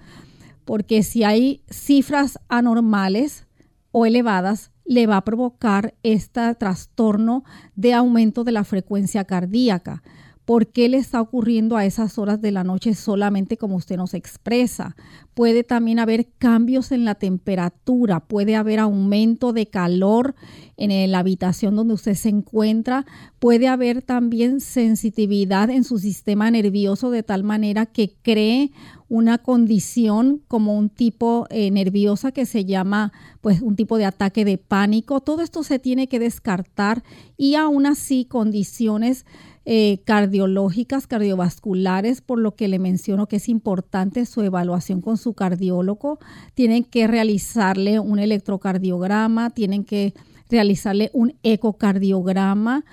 [0.65, 3.47] porque si hay cifras anormales
[3.93, 7.45] o elevadas, le va a provocar este trastorno
[7.77, 10.03] de aumento de la frecuencia cardíaca
[10.47, 14.13] por qué le está ocurriendo a esas horas de la noche solamente como usted nos
[14.13, 14.95] expresa.
[15.33, 20.35] Puede también haber cambios en la temperatura, puede haber aumento de calor
[20.77, 23.05] en la habitación donde usted se encuentra,
[23.39, 28.71] puede haber también sensitividad en su sistema nervioso de tal manera que cree
[29.09, 34.45] una condición como un tipo eh, nerviosa que se llama pues un tipo de ataque
[34.45, 35.19] de pánico.
[35.19, 37.03] Todo esto se tiene que descartar
[37.35, 39.25] y aún así condiciones
[39.69, 45.33] eh, cardiológicas, cardiovasculares, por lo que le menciono que es importante su evaluación con su
[45.33, 46.19] cardiólogo.
[46.53, 50.13] Tienen que realizarle un electrocardiograma, tienen que
[50.49, 52.85] realizarle un ecocardiograma,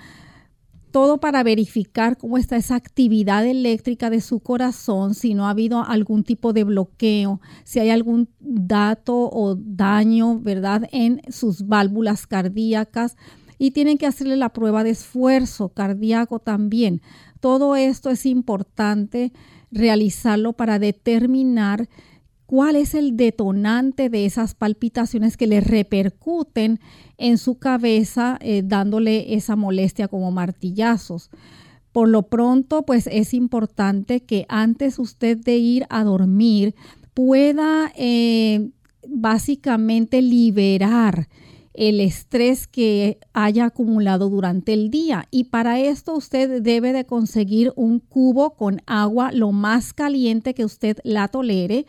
[0.91, 5.81] todo para verificar cómo está esa actividad eléctrica de su corazón, si no ha habido
[5.81, 13.15] algún tipo de bloqueo, si hay algún dato o daño, ¿verdad?, en sus válvulas cardíacas
[13.57, 17.01] y tienen que hacerle la prueba de esfuerzo cardíaco también.
[17.39, 19.31] Todo esto es importante
[19.71, 21.87] realizarlo para determinar
[22.45, 26.79] cuál es el detonante de esas palpitaciones que le repercuten
[27.17, 31.29] en su cabeza eh, dándole esa molestia como martillazos.
[31.91, 36.75] Por lo pronto, pues es importante que antes usted de ir a dormir
[37.13, 38.69] pueda eh,
[39.07, 41.29] básicamente liberar
[41.77, 45.27] el estrés que haya acumulado durante el día.
[45.31, 50.65] Y para esto usted debe de conseguir un cubo con agua lo más caliente que
[50.65, 51.85] usted la tolere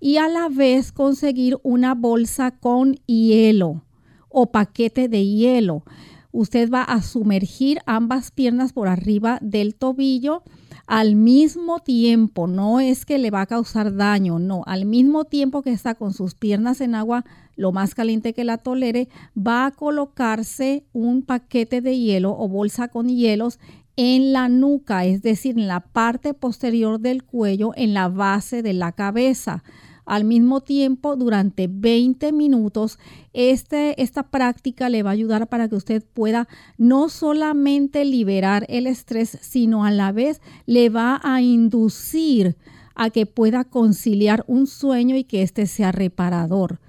[0.00, 3.82] y a la vez conseguir una bolsa con hielo
[4.28, 5.84] o paquete de hielo.
[6.32, 10.42] Usted va a sumergir ambas piernas por arriba del tobillo
[10.86, 15.62] al mismo tiempo, no es que le va a causar daño, no, al mismo tiempo
[15.62, 17.24] que está con sus piernas en agua
[17.56, 22.88] lo más caliente que la tolere, va a colocarse un paquete de hielo o bolsa
[22.88, 23.58] con hielos
[23.96, 28.72] en la nuca, es decir, en la parte posterior del cuello, en la base de
[28.72, 29.62] la cabeza.
[30.04, 32.98] Al mismo tiempo, durante 20 minutos,
[33.32, 36.46] este, esta práctica le va a ayudar para que usted pueda
[36.76, 42.56] no solamente liberar el estrés, sino a la vez le va a inducir
[42.94, 46.80] a que pueda conciliar un sueño y que éste sea reparador.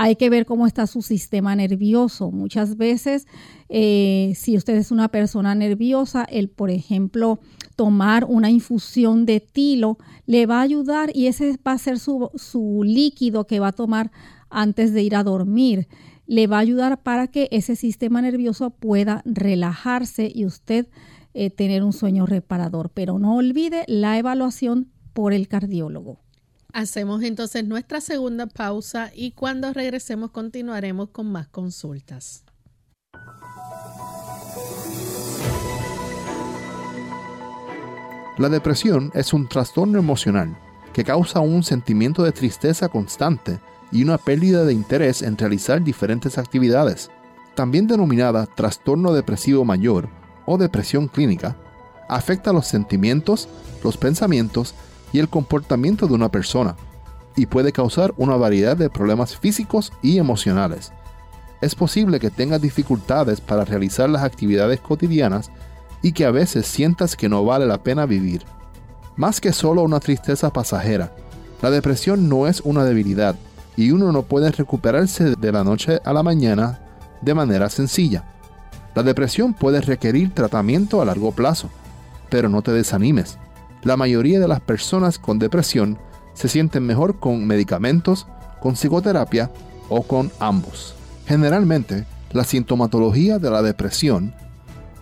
[0.00, 2.30] Hay que ver cómo está su sistema nervioso.
[2.30, 3.26] Muchas veces,
[3.68, 7.40] eh, si usted es una persona nerviosa, el, por ejemplo,
[7.74, 12.30] tomar una infusión de tilo le va a ayudar y ese va a ser su,
[12.84, 14.12] líquido que va a tomar
[14.50, 15.88] antes de ir a dormir.
[16.28, 20.86] Le va a ayudar para que ese sistema nervioso pueda relajarse y usted
[21.34, 22.92] eh, tener un sueño reparador.
[22.94, 26.20] Pero no olvide la evaluación por el cardiólogo.
[26.72, 32.44] Hacemos entonces nuestra segunda pausa y cuando regresemos continuaremos con más consultas.
[38.36, 40.56] La depresión es un trastorno emocional
[40.92, 43.58] que causa un sentimiento de tristeza constante
[43.90, 47.10] y una pérdida de interés en realizar diferentes actividades.
[47.56, 50.08] También denominada trastorno depresivo mayor
[50.46, 51.56] o depresión clínica,
[52.08, 53.48] afecta los sentimientos,
[53.82, 54.74] los pensamientos
[55.12, 56.76] y el comportamiento de una persona
[57.36, 60.92] y puede causar una variedad de problemas físicos y emocionales.
[61.60, 65.50] Es posible que tengas dificultades para realizar las actividades cotidianas
[66.02, 68.42] y que a veces sientas que no vale la pena vivir.
[69.16, 71.12] Más que solo una tristeza pasajera,
[71.62, 73.36] la depresión no es una debilidad
[73.76, 76.80] y uno no puede recuperarse de la noche a la mañana
[77.20, 78.24] de manera sencilla.
[78.94, 81.68] La depresión puede requerir tratamiento a largo plazo,
[82.30, 83.38] pero no te desanimes
[83.82, 85.98] la mayoría de las personas con depresión
[86.34, 88.26] se sienten mejor con medicamentos,
[88.60, 89.50] con psicoterapia
[89.88, 90.94] o con ambos.
[91.26, 94.34] Generalmente, la sintomatología de la depresión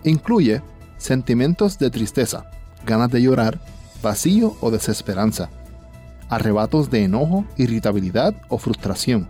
[0.03, 0.61] incluye
[0.97, 2.45] sentimientos de tristeza,
[2.85, 3.59] ganas de llorar,
[4.01, 5.49] vacío o desesperanza,
[6.29, 9.29] arrebatos de enojo, irritabilidad o frustración,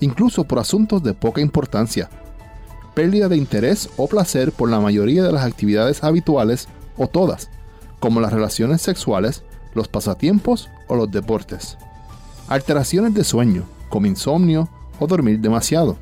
[0.00, 2.10] incluso por asuntos de poca importancia,
[2.94, 7.50] pérdida de interés o placer por la mayoría de las actividades habituales o todas,
[8.00, 9.42] como las relaciones sexuales,
[9.74, 11.76] los pasatiempos o los deportes.
[12.48, 14.68] Alteraciones de sueño, como insomnio
[14.98, 15.96] o dormir demasiado.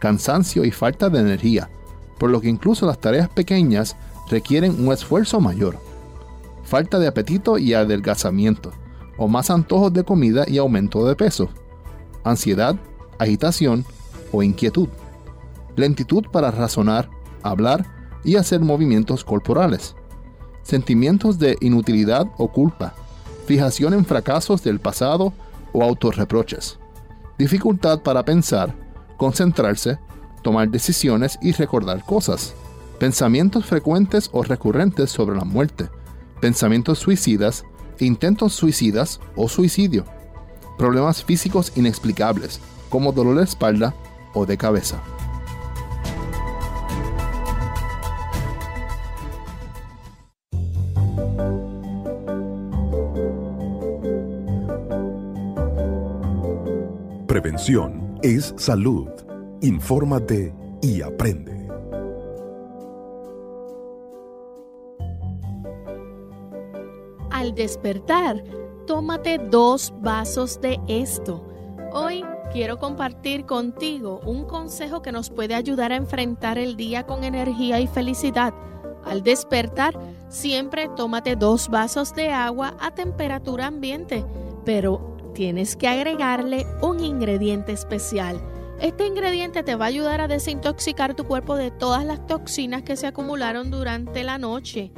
[0.00, 1.70] Cansancio y falta de energía,
[2.18, 3.96] por lo que incluso las tareas pequeñas
[4.30, 5.78] requieren un esfuerzo mayor.
[6.64, 8.72] Falta de apetito y adelgazamiento,
[9.16, 11.48] o más antojos de comida y aumento de peso.
[12.24, 12.76] Ansiedad,
[13.18, 13.84] agitación
[14.32, 14.88] o inquietud.
[15.76, 17.10] Lentitud para razonar,
[17.42, 17.86] hablar
[18.24, 19.94] y hacer movimientos corporales
[20.62, 22.94] sentimientos de inutilidad o culpa,
[23.46, 25.32] fijación en fracasos del pasado
[25.72, 26.78] o autorreproches,
[27.38, 28.74] dificultad para pensar,
[29.16, 29.98] concentrarse,
[30.42, 32.54] tomar decisiones y recordar cosas,
[32.98, 35.88] pensamientos frecuentes o recurrentes sobre la muerte,
[36.40, 37.64] pensamientos suicidas,
[37.98, 40.04] intentos suicidas o suicidio,
[40.78, 43.94] problemas físicos inexplicables como dolor de espalda
[44.34, 45.00] o de cabeza.
[57.30, 59.08] Prevención es salud.
[59.60, 60.52] Infórmate
[60.82, 61.60] y aprende.
[67.54, 68.42] despertar,
[68.84, 71.46] tómate dos vasos de esto.
[71.92, 77.22] Hoy quiero compartir contigo un consejo que nos puede ayudar a enfrentar el día con
[77.22, 78.52] energía y felicidad.
[79.04, 79.96] Al despertar,
[80.28, 84.24] siempre tómate dos vasos de agua a temperatura ambiente,
[84.64, 88.40] pero tienes que agregarle un ingrediente especial.
[88.80, 92.96] Este ingrediente te va a ayudar a desintoxicar tu cuerpo de todas las toxinas que
[92.96, 94.92] se acumularon durante la noche.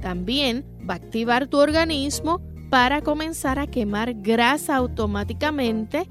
[0.00, 6.08] También va a activar tu organismo para comenzar a quemar grasa automáticamente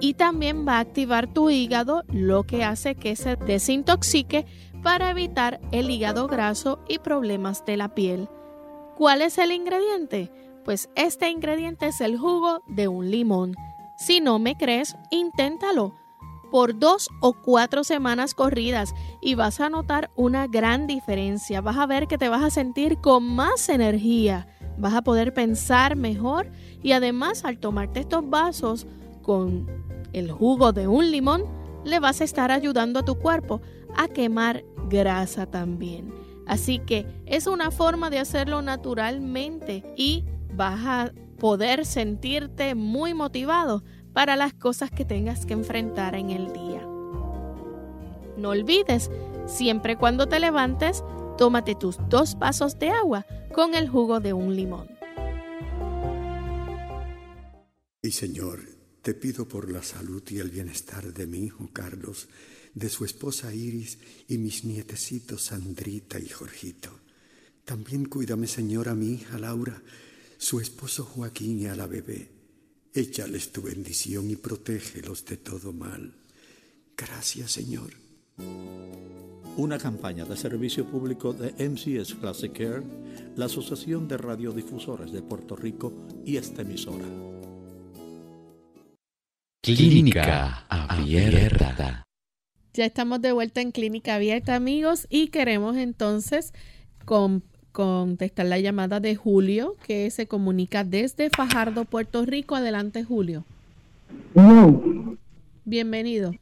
[0.00, 4.46] y también va a activar tu hígado, lo que hace que se desintoxique
[4.82, 8.28] para evitar el hígado graso y problemas de la piel.
[8.96, 10.30] ¿Cuál es el ingrediente?
[10.66, 13.54] Pues este ingrediente es el jugo de un limón.
[13.96, 15.94] Si no me crees, inténtalo
[16.50, 21.60] por dos o cuatro semanas corridas y vas a notar una gran diferencia.
[21.60, 25.94] Vas a ver que te vas a sentir con más energía, vas a poder pensar
[25.94, 26.50] mejor
[26.82, 28.88] y además al tomarte estos vasos
[29.22, 29.68] con
[30.12, 31.44] el jugo de un limón,
[31.84, 33.60] le vas a estar ayudando a tu cuerpo
[33.96, 36.12] a quemar grasa también.
[36.44, 40.24] Así que es una forma de hacerlo naturalmente y
[40.56, 46.52] vas a poder sentirte muy motivado para las cosas que tengas que enfrentar en el
[46.52, 46.82] día.
[48.36, 49.10] No olvides,
[49.46, 51.04] siempre cuando te levantes,
[51.36, 54.88] tómate tus dos vasos de agua con el jugo de un limón.
[58.02, 58.60] Y Señor,
[59.02, 62.28] te pido por la salud y el bienestar de mi hijo Carlos,
[62.74, 63.98] de su esposa Iris
[64.28, 66.90] y mis nietecitos Sandrita y Jorgito.
[67.64, 69.82] También cuídame, Señor, a mi hija Laura,
[70.46, 72.30] su esposo Joaquín y a la bebé.
[72.94, 76.14] Échales tu bendición y protégelos de todo mal.
[76.96, 77.90] Gracias, Señor.
[79.56, 82.84] Una campaña de servicio público de MCS Classic Care,
[83.34, 85.92] la Asociación de Radiodifusores de Puerto Rico
[86.24, 87.06] y esta emisora.
[89.64, 92.04] Clínica Abierta.
[92.72, 96.52] Ya estamos de vuelta en Clínica Abierta, amigos, y queremos entonces
[97.76, 102.56] contestar la llamada de Julio, que se comunica desde Fajardo, Puerto Rico.
[102.56, 103.44] Adelante, Julio.
[105.66, 106.32] Bienvenido.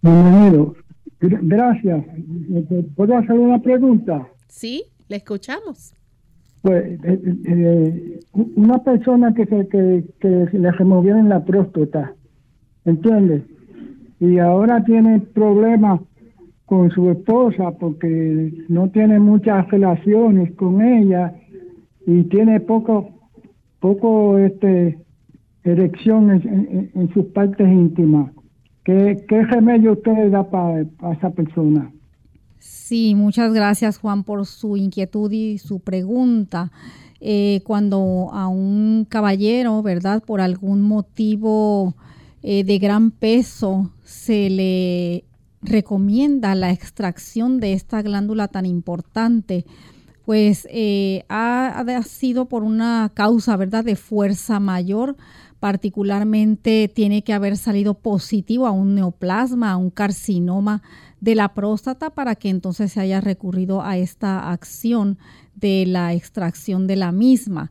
[0.00, 0.76] Bienvenido.
[1.18, 2.04] Gracias.
[2.94, 4.28] ¿Puedo hacer una pregunta?
[4.46, 5.92] Sí, le escuchamos.
[6.62, 8.20] Pues eh, eh, eh,
[8.54, 12.14] una persona que se que, que le removieron la próstata
[12.84, 13.42] ¿entiendes?
[14.20, 16.00] Y ahora tiene problemas
[16.70, 21.34] con su esposa porque no tiene muchas relaciones con ella
[22.06, 23.10] y tiene poco,
[23.80, 24.96] poco este,
[25.64, 28.32] erección en, sus partes íntimas.
[28.84, 31.90] ¿Qué, ¿Qué, remedio usted da para esa persona?
[32.60, 36.70] Sí, muchas gracias Juan por su inquietud y su pregunta.
[37.18, 40.22] Eh, cuando a un caballero, ¿verdad?
[40.24, 41.96] Por algún motivo
[42.44, 45.24] eh, de gran peso se le
[45.62, 49.66] recomienda la extracción de esta glándula tan importante,
[50.24, 55.16] pues eh, ha, sido por una causa, ¿verdad?, de fuerza mayor.
[55.58, 60.82] Particularmente tiene que haber salido positivo a un neoplasma, a un carcinoma
[61.20, 65.18] de la próstata para que entonces se haya recurrido a esta acción
[65.54, 67.70] de la extracción de la misma.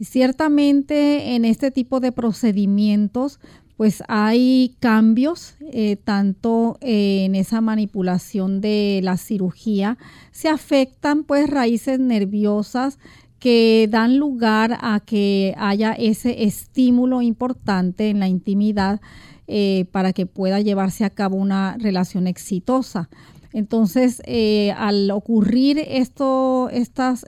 [0.00, 3.38] ciertamente en este tipo de procedimientos
[3.82, 9.98] pues hay cambios eh, tanto en esa manipulación de la cirugía,
[10.30, 13.00] se afectan pues raíces nerviosas
[13.40, 19.00] que dan lugar a que haya ese estímulo importante en la intimidad
[19.48, 23.08] eh, para que pueda llevarse a cabo una relación exitosa.
[23.52, 27.24] Entonces, eh, al ocurrir esto, estas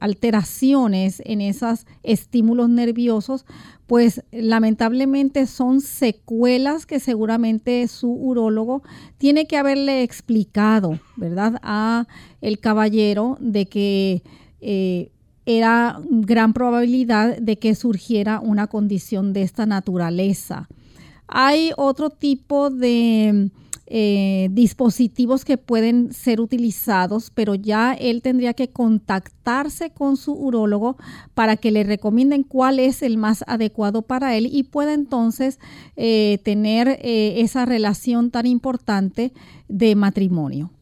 [0.00, 3.46] alteraciones en esos estímulos nerviosos,
[3.86, 8.82] pues lamentablemente son secuelas que seguramente su urólogo
[9.18, 11.60] tiene que haberle explicado, ¿verdad?
[11.62, 12.06] A
[12.40, 14.22] el caballero de que
[14.60, 15.10] eh,
[15.46, 20.68] era gran probabilidad de que surgiera una condición de esta naturaleza.
[21.28, 23.50] Hay otro tipo de
[23.88, 30.96] eh, dispositivos que pueden ser utilizados, pero ya él tendría que contactarse con su urólogo
[31.34, 35.60] para que le recomienden cuál es el más adecuado para él y pueda entonces
[35.94, 39.32] eh, tener eh, esa relación tan importante
[39.68, 40.72] de matrimonio.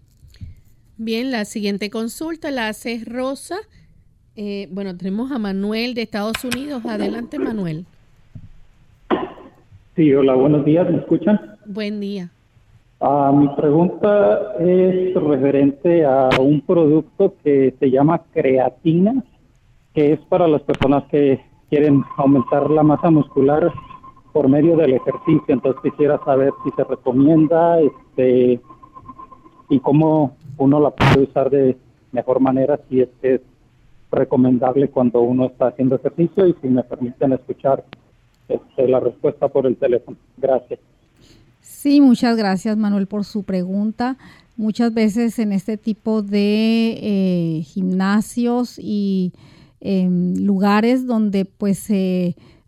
[0.96, 3.58] Bien, la siguiente consulta la hace Rosa.
[4.70, 6.86] bueno, tenemos a Manuel de Estados Unidos.
[6.86, 7.84] Adelante, Manuel.
[9.96, 11.40] Sí, hola, buenos días, ¿me escuchan?
[11.66, 12.28] Buen día.
[13.00, 19.22] Ah, mi pregunta es referente a un producto que se llama creatina.
[19.94, 21.40] que es para las personas que
[21.70, 23.72] quieren aumentar la masa muscular
[24.32, 25.44] por medio del ejercicio.
[25.46, 28.60] Entonces quisiera saber si se recomienda este
[29.68, 31.76] y cómo uno la puede usar de
[32.10, 33.40] mejor manera, si es es
[34.10, 37.84] recomendable cuando uno está haciendo ejercicio y si me permiten escuchar
[38.48, 40.16] este, la respuesta por el teléfono.
[40.36, 40.80] Gracias.
[41.60, 44.16] Sí, muchas gracias Manuel por su pregunta.
[44.56, 49.32] Muchas veces en este tipo de eh, gimnasios y
[49.80, 51.90] em, lugares donde pues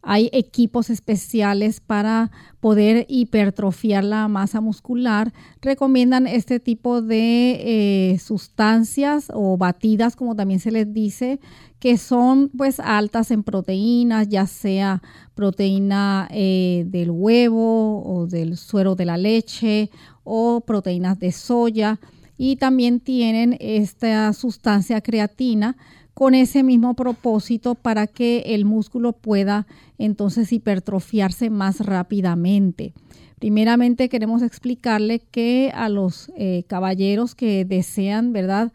[0.08, 2.30] hay equipos especiales para
[2.60, 10.60] poder hipertrofiar la masa muscular, recomiendan este tipo de eh, sustancias o batidas, como también
[10.60, 11.40] se les dice,
[11.80, 15.02] que son pues altas en proteínas, ya sea
[15.34, 19.90] proteína eh, del huevo o del suero de la leche
[20.22, 21.98] o proteínas de soya.
[22.38, 25.76] Y también tienen esta sustancia creatina
[26.16, 29.66] con ese mismo propósito para que el músculo pueda
[29.98, 32.94] entonces hipertrofiarse más rápidamente.
[33.38, 38.72] Primeramente queremos explicarle que a los eh, caballeros que desean, ¿verdad?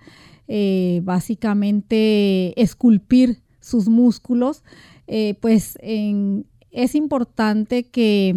[0.47, 4.63] Eh, básicamente esculpir sus músculos,
[5.07, 8.35] eh, pues es importante que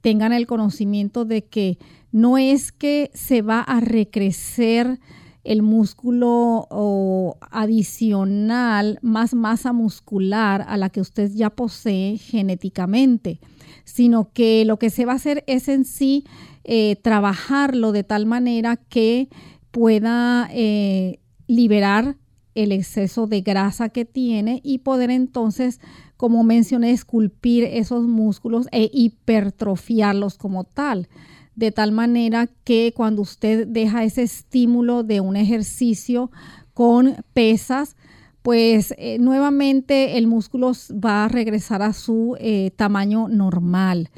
[0.00, 1.78] tengan el conocimiento de que
[2.10, 4.98] no es que se va a recrecer
[5.44, 13.40] el músculo o adicional, más masa muscular a la que usted ya posee genéticamente,
[13.84, 16.24] sino que lo que se va a hacer es en sí
[16.64, 19.28] eh, trabajarlo de tal manera que
[19.70, 22.16] pueda eh, liberar
[22.54, 25.80] el exceso de grasa que tiene y poder entonces,
[26.16, 31.08] como mencioné, esculpir esos músculos e hipertrofiarlos como tal
[31.54, 36.30] de tal manera que cuando usted deja ese estímulo de un ejercicio
[36.74, 37.96] con pesas,
[38.42, 44.10] pues eh, nuevamente el músculo va a regresar a su eh, tamaño normal.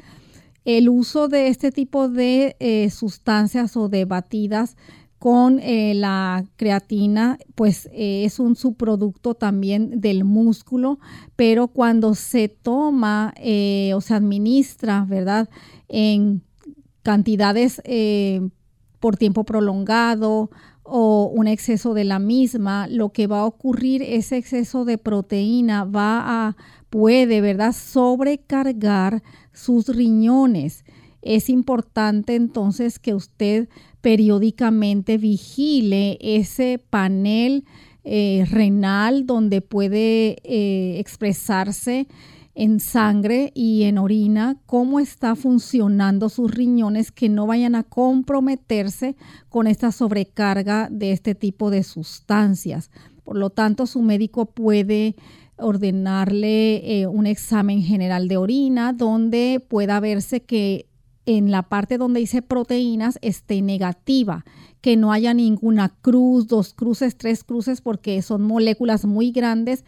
[0.65, 4.77] El uso de este tipo de eh, sustancias o de batidas
[5.19, 10.99] con la creatina, pues es un subproducto también del músculo,
[11.37, 15.49] pero cuando se toma o se administra, ¿verdad?
[17.03, 18.41] Cantidades eh,
[18.99, 20.49] por tiempo prolongado
[20.83, 25.85] o un exceso de la misma, lo que va a ocurrir, ese exceso de proteína
[25.85, 26.57] va a,
[26.89, 29.23] puede, ¿verdad?, sobrecargar
[29.53, 30.83] sus riñones.
[31.21, 33.69] Es importante entonces que usted
[34.01, 37.63] periódicamente vigile ese panel
[38.03, 42.07] eh, renal donde puede eh, expresarse
[42.55, 49.15] en sangre y en orina cómo está funcionando sus riñones que no vayan a comprometerse
[49.49, 52.91] con esta sobrecarga de este tipo de sustancias.
[53.23, 55.15] Por lo tanto, su médico puede
[55.57, 60.87] ordenarle eh, un examen general de orina donde pueda verse que
[61.25, 64.43] en la parte donde dice proteínas esté negativa,
[64.81, 69.85] que no haya ninguna cruz, dos cruces, tres cruces, porque son moléculas muy grandes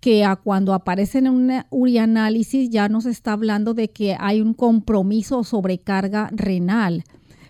[0.00, 4.54] que a cuando aparecen en un urianálisis ya nos está hablando de que hay un
[4.54, 7.04] compromiso o sobrecarga renal.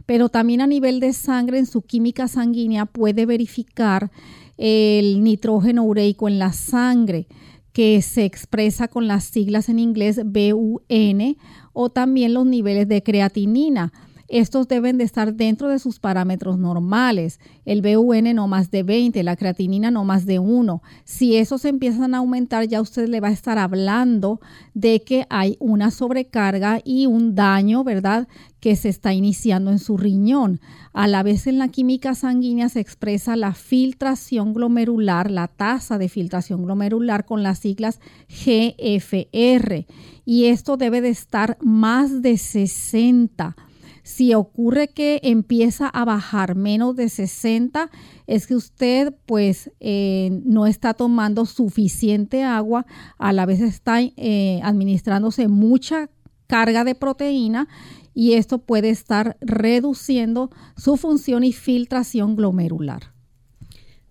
[0.04, 4.10] Pero también a nivel de sangre, en su química sanguínea, puede verificar
[4.58, 7.28] el nitrógeno ureico en la sangre,
[7.72, 11.36] que se expresa con las siglas en inglés BUN,
[11.72, 13.92] o también los niveles de creatinina
[14.30, 17.40] estos deben de estar dentro de sus parámetros normales.
[17.64, 20.82] El BUN no más de 20, la creatinina no más de 1.
[21.04, 24.40] Si esos empiezan a aumentar, ya usted le va a estar hablando
[24.72, 28.28] de que hay una sobrecarga y un daño, ¿verdad?
[28.60, 30.60] que se está iniciando en su riñón.
[30.92, 36.08] A la vez en la química sanguínea se expresa la filtración glomerular, la tasa de
[36.08, 39.86] filtración glomerular con las siglas GFR.
[40.24, 43.56] Y esto debe de estar más de 60
[44.02, 47.90] si ocurre que empieza a bajar menos de 60,
[48.26, 52.86] es que usted pues eh, no está tomando suficiente agua,
[53.18, 56.10] a la vez está eh, administrándose mucha
[56.46, 57.68] carga de proteína
[58.14, 63.12] y esto puede estar reduciendo su función y filtración glomerular.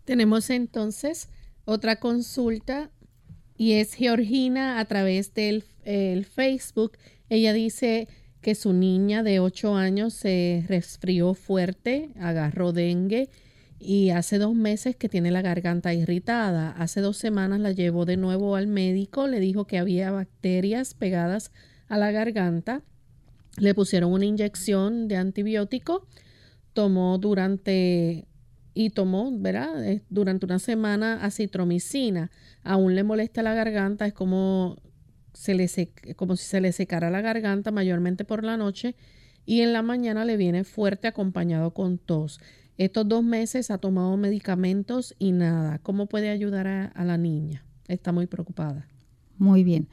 [0.05, 1.29] Tenemos entonces
[1.65, 2.89] otra consulta
[3.57, 5.63] y es Georgina a través del
[6.25, 6.93] Facebook.
[7.29, 8.07] Ella dice,
[8.49, 13.29] que su niña de 8 años se resfrió fuerte, agarró dengue
[13.77, 16.71] y hace dos meses que tiene la garganta irritada.
[16.71, 21.51] Hace dos semanas la llevó de nuevo al médico, le dijo que había bacterias pegadas
[21.89, 22.81] a la garganta,
[23.59, 26.07] le pusieron una inyección de antibiótico,
[26.73, 28.25] tomó durante
[28.73, 29.85] y tomó, ¿verdad?
[29.85, 32.31] Eh, durante una semana acitromicina.
[32.63, 34.75] Aún le molesta la garganta, es como,
[35.33, 35.69] se le
[36.15, 38.95] como si se le secara la garganta mayormente por la noche
[39.45, 42.39] y en la mañana le viene fuerte acompañado con tos.
[42.77, 45.79] Estos dos meses ha tomado medicamentos y nada.
[45.79, 47.65] ¿Cómo puede ayudar a, la niña?
[47.87, 48.87] Está muy preocupada.
[49.37, 49.87] Muy bien.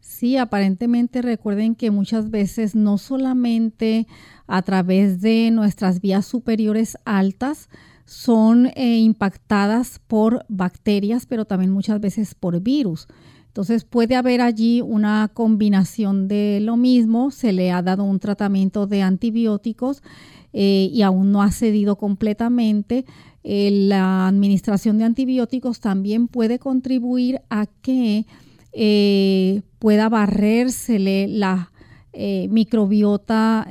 [0.00, 4.06] Sí, aparentemente recuerden que muchas veces no solamente
[4.46, 7.68] a través de nuestras vías superiores altas
[8.04, 13.08] son eh, impactadas por bacterias, pero también muchas veces por virus.
[13.56, 18.86] Entonces puede haber allí una combinación de lo mismo, se le ha dado un tratamiento
[18.86, 20.02] de antibióticos
[20.52, 23.06] eh, y aún no ha cedido completamente,
[23.44, 28.26] eh, la administración de antibióticos también puede contribuir a que
[28.74, 31.72] eh, pueda barrérsele la
[32.48, 33.66] microbiota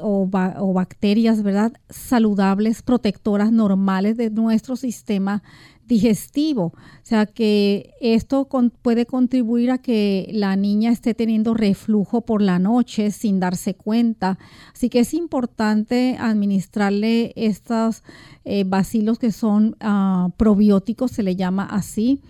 [0.00, 0.28] o,
[0.58, 1.72] o, bacterias, ¿verdad?
[1.88, 5.44] Saludables, protectoras normales de nuestro sistema
[5.86, 6.66] digestivo.
[6.66, 8.48] O sea que esto
[8.82, 14.38] puede contribuir a que la niña esté teniendo reflujo por la noche sin darse cuenta.
[14.74, 18.02] Así que es importante administrarle estos
[18.44, 22.20] eh, bacilos que son ah, probióticos, se le llama así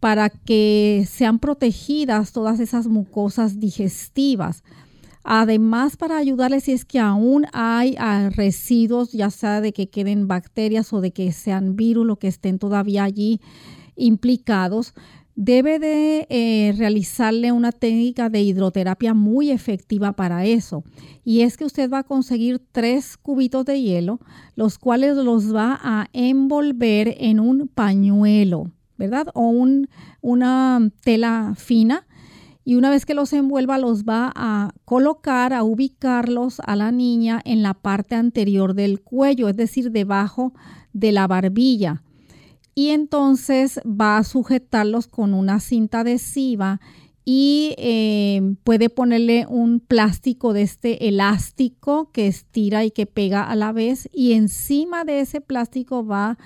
[0.00, 4.62] para que sean protegidas todas esas mucosas digestivas.
[5.30, 10.26] Además, para ayudarles si es que aún hay ah, residuos, ya sea de que queden
[10.26, 13.38] bacterias o de que sean virus, lo que estén todavía allí
[13.94, 14.94] implicados,
[15.34, 20.82] debe de eh, realizarle una técnica de hidroterapia muy efectiva para eso.
[21.26, 24.20] Y es que usted va a conseguir tres cubitos de hielo,
[24.54, 29.26] los cuales los va a envolver en un pañuelo, ¿verdad?
[29.34, 29.54] O
[30.22, 32.07] una tela fina
[32.68, 37.40] y una vez que los envuelva los va a colocar, a ubicarlos a la niña
[37.46, 40.52] en la parte anterior del cuello, es decir, debajo
[40.92, 42.02] de la barbilla.
[42.74, 46.78] Y entonces va a sujetarlos con una cinta adhesiva
[47.24, 53.56] y eh, puede ponerle un plástico de este elástico que estira y que pega a
[53.56, 56.36] la vez y encima de ese plástico va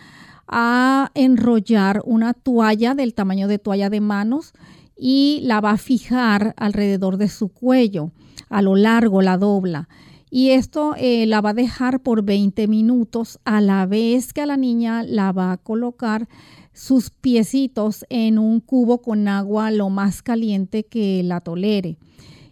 [0.47, 4.53] a enrollar una toalla del tamaño de toalla de manos
[4.97, 8.13] y la va a fijar alrededor de su cuello,
[8.49, 9.89] a lo largo la dobla.
[10.31, 14.47] Y esto eh, la va a dejar por 20 minutos a la vez que a
[14.47, 16.27] la niña la va a colocar
[16.73, 21.99] sus piecitos en un cubo con agua lo más caliente que la tolere.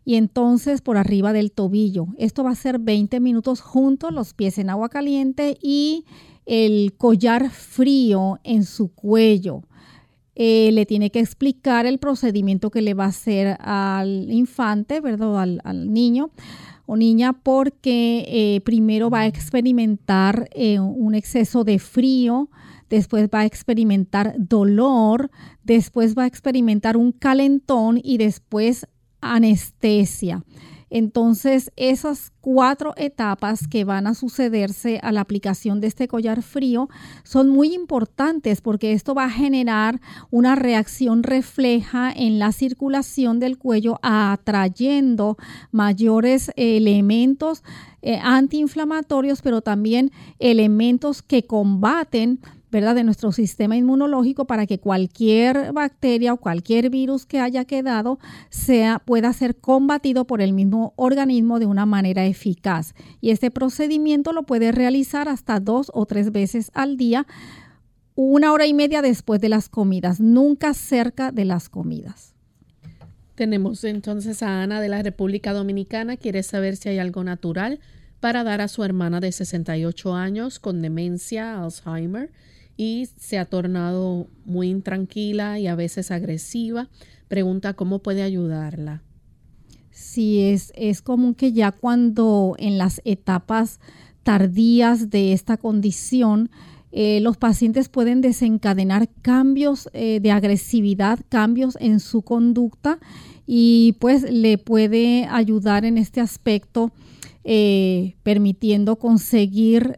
[0.05, 2.09] Y entonces por arriba del tobillo.
[2.19, 6.05] Esto va a ser 20 minutos juntos, los pies en agua caliente y
[6.47, 9.63] el collar frío en su cuello.
[10.43, 15.39] Eh, le tiene que explicar el procedimiento que le va a hacer al infante, ¿verdad?
[15.39, 16.31] Al, niño
[16.87, 22.49] o niña, porque eh, primero va a experimentar eh, un exceso de frío,
[22.89, 25.31] después va a experimentar dolor,
[25.63, 28.87] después va a experimentar un calentón y después
[29.21, 30.43] anestesia.
[30.91, 36.89] Entonces, esas cuatro etapas que van a sucederse a la aplicación de este collar frío
[37.23, 43.57] son muy importantes porque esto va a generar una reacción refleja en la circulación del
[43.57, 45.37] cuello, atrayendo
[45.71, 47.63] mayores elementos
[48.03, 52.41] eh, antiinflamatorios, pero también elementos que combaten
[52.71, 52.95] ¿verdad?
[52.95, 58.19] de nuestro sistema inmunológico para que cualquier bacteria o cualquier virus que haya quedado
[58.49, 62.95] sea, pueda ser combatido por el mismo organismo de una manera eficaz.
[63.21, 67.27] Y este procedimiento lo puede realizar hasta dos o tres veces al día,
[68.15, 72.35] una hora y media después de las comidas, nunca cerca de las comidas.
[73.35, 76.19] Tenemos entonces a Ana de la República Dominicana.
[76.19, 77.81] Quiere saber si hay algo natural
[78.21, 82.31] para dar a su hermana de 68 años con demencia, Alzheimer
[82.81, 86.89] y se ha tornado muy intranquila y a veces agresiva.
[87.29, 89.03] Pregunta cómo puede ayudarla.
[89.91, 93.81] Sí, es, es común que ya cuando en las etapas
[94.23, 96.49] tardías de esta condición,
[96.91, 102.99] eh, los pacientes pueden desencadenar cambios eh, de agresividad, cambios en su conducta
[103.47, 106.93] y pues le puede ayudar en este aspecto
[107.45, 109.97] eh, permitiendo conseguir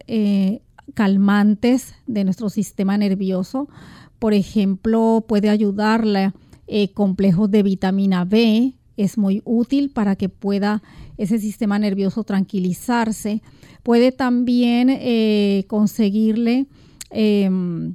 [0.94, 3.68] calmantes de nuestro sistema nervioso.
[4.18, 6.32] Por ejemplo, puede ayudarle
[6.66, 10.82] eh, complejos de vitamina B, es muy útil para que pueda
[11.16, 13.42] ese sistema nervioso tranquilizarse.
[13.82, 16.66] Puede también eh, conseguirle
[17.10, 17.94] em,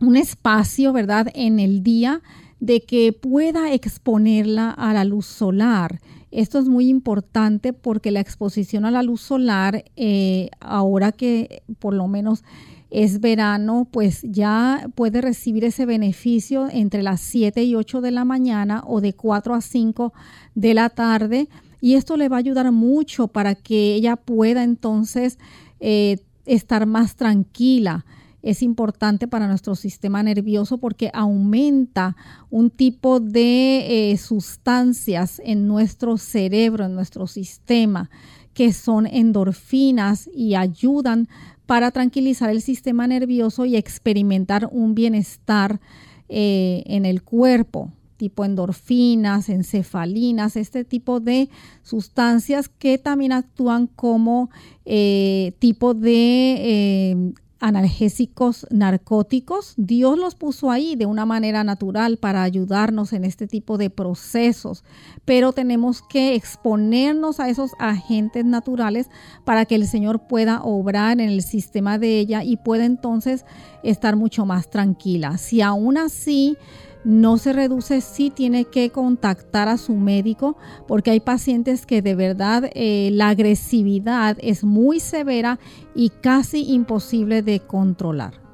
[0.00, 2.22] un espacio, ¿verdad?, en el día
[2.60, 6.00] de que pueda exponerla a la luz solar.
[6.34, 11.94] Esto es muy importante porque la exposición a la luz solar, eh, ahora que por
[11.94, 12.42] lo menos
[12.90, 18.24] es verano, pues ya puede recibir ese beneficio entre las 7 y 8 de la
[18.24, 20.12] mañana o de 4 a 5
[20.56, 21.48] de la tarde.
[21.80, 25.38] Y esto le va a ayudar mucho para que ella pueda entonces
[25.78, 28.04] eh, estar más tranquila
[28.44, 32.14] es importante para nuestro sistema nervioso porque aumenta
[32.50, 38.10] un tipo de eh, sustancias en nuestro cerebro, en nuestro sistema,
[38.52, 41.26] que son endorfinas y ayudan
[41.64, 45.80] para tranquilizar el sistema nervioso y experimentar un bienestar
[46.28, 51.48] eh, en el cuerpo tipo endorfinas, encefalinas, este tipo de
[51.82, 54.50] sustancias que también actúan como
[54.84, 59.74] eh, tipo de analgésicos narcóticos.
[59.76, 64.84] Dios los puso ahí de una manera natural para ayudarnos en este tipo de procesos,
[65.24, 69.08] pero tenemos que exponernos a esos agentes naturales
[69.44, 73.44] para que el Señor pueda obrar en el sistema de ella y pueda entonces
[73.82, 75.38] estar mucho más tranquila.
[75.38, 76.56] Si aún así
[77.04, 80.56] no se reduce, sí tiene que contactar a su médico
[80.88, 85.58] porque hay pacientes que de verdad eh, la agresividad es muy severa
[85.94, 88.44] y casi imposible de controlar.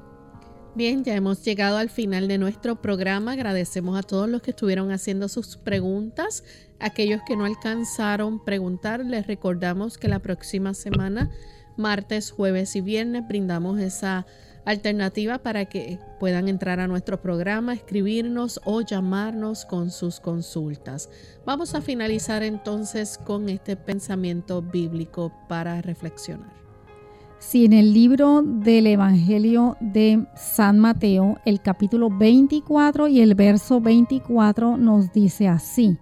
[0.73, 3.33] Bien, ya hemos llegado al final de nuestro programa.
[3.33, 6.45] Agradecemos a todos los que estuvieron haciendo sus preguntas.
[6.79, 11.29] Aquellos que no alcanzaron preguntar, les recordamos que la próxima semana,
[11.75, 14.25] martes, jueves y viernes, brindamos esa
[14.65, 21.09] alternativa para que puedan entrar a nuestro programa, escribirnos o llamarnos con sus consultas.
[21.45, 26.61] Vamos a finalizar entonces con este pensamiento bíblico para reflexionar.
[27.39, 33.81] Si en el libro del Evangelio de San Mateo, el capítulo 24 y el verso
[33.81, 35.97] 24 nos dice así,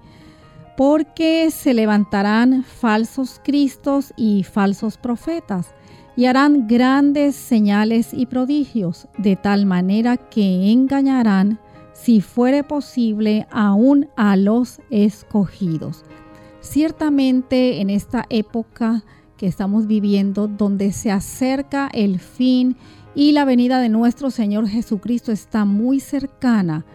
[0.75, 5.73] porque se levantarán falsos cristos y falsos profetas
[6.19, 11.61] y harán grandes señales y prodigios, de tal manera que engañarán,
[11.93, 16.03] si fuere posible, aún a los escogidos.
[16.59, 19.05] Ciertamente en esta época
[19.37, 22.75] que estamos viviendo, donde se acerca el fin
[23.15, 26.85] y la venida de nuestro Señor Jesucristo está muy cercana,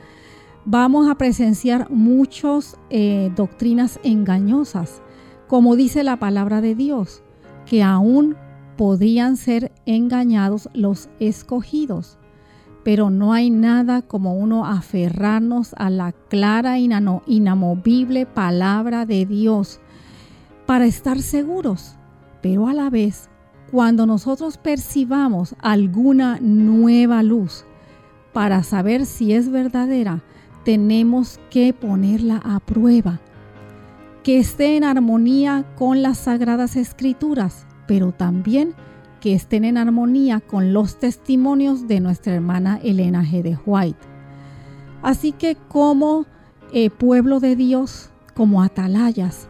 [0.67, 5.01] vamos a presenciar muchas eh, doctrinas engañosas,
[5.49, 7.23] como dice la palabra de Dios,
[7.65, 8.37] que aún
[8.77, 12.19] podrían ser engañados los escogidos.
[12.85, 16.89] Pero no hay nada como uno aferrarnos a la clara e
[17.27, 19.81] inamovible palabra de Dios
[20.67, 21.97] para estar seguros.
[22.43, 23.31] Pero a la vez,
[23.71, 27.65] cuando nosotros percibamos alguna nueva luz
[28.35, 30.23] para saber si es verdadera,
[30.65, 33.21] tenemos que ponerla a prueba.
[34.23, 38.75] Que esté en armonía con las sagradas escrituras pero también
[39.21, 43.43] que estén en armonía con los testimonios de nuestra hermana Elena G.
[43.43, 43.99] de White.
[45.03, 46.27] Así que como
[46.73, 49.49] eh, pueblo de Dios, como atalayas,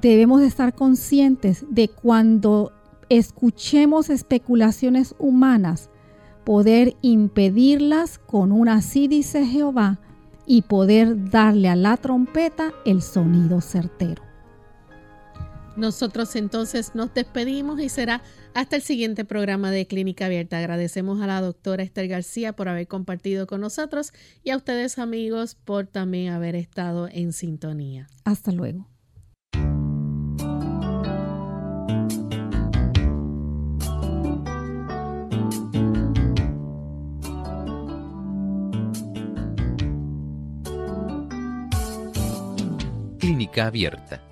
[0.00, 2.72] debemos estar conscientes de cuando
[3.08, 5.90] escuchemos especulaciones humanas,
[6.44, 10.00] poder impedirlas con un así dice Jehová
[10.46, 14.31] y poder darle a la trompeta el sonido certero.
[15.76, 18.22] Nosotros entonces nos despedimos y será
[18.54, 20.58] hasta el siguiente programa de Clínica Abierta.
[20.58, 24.12] Agradecemos a la doctora Esther García por haber compartido con nosotros
[24.44, 28.08] y a ustedes amigos por también haber estado en sintonía.
[28.24, 28.86] Hasta luego.
[43.18, 44.31] Clínica Abierta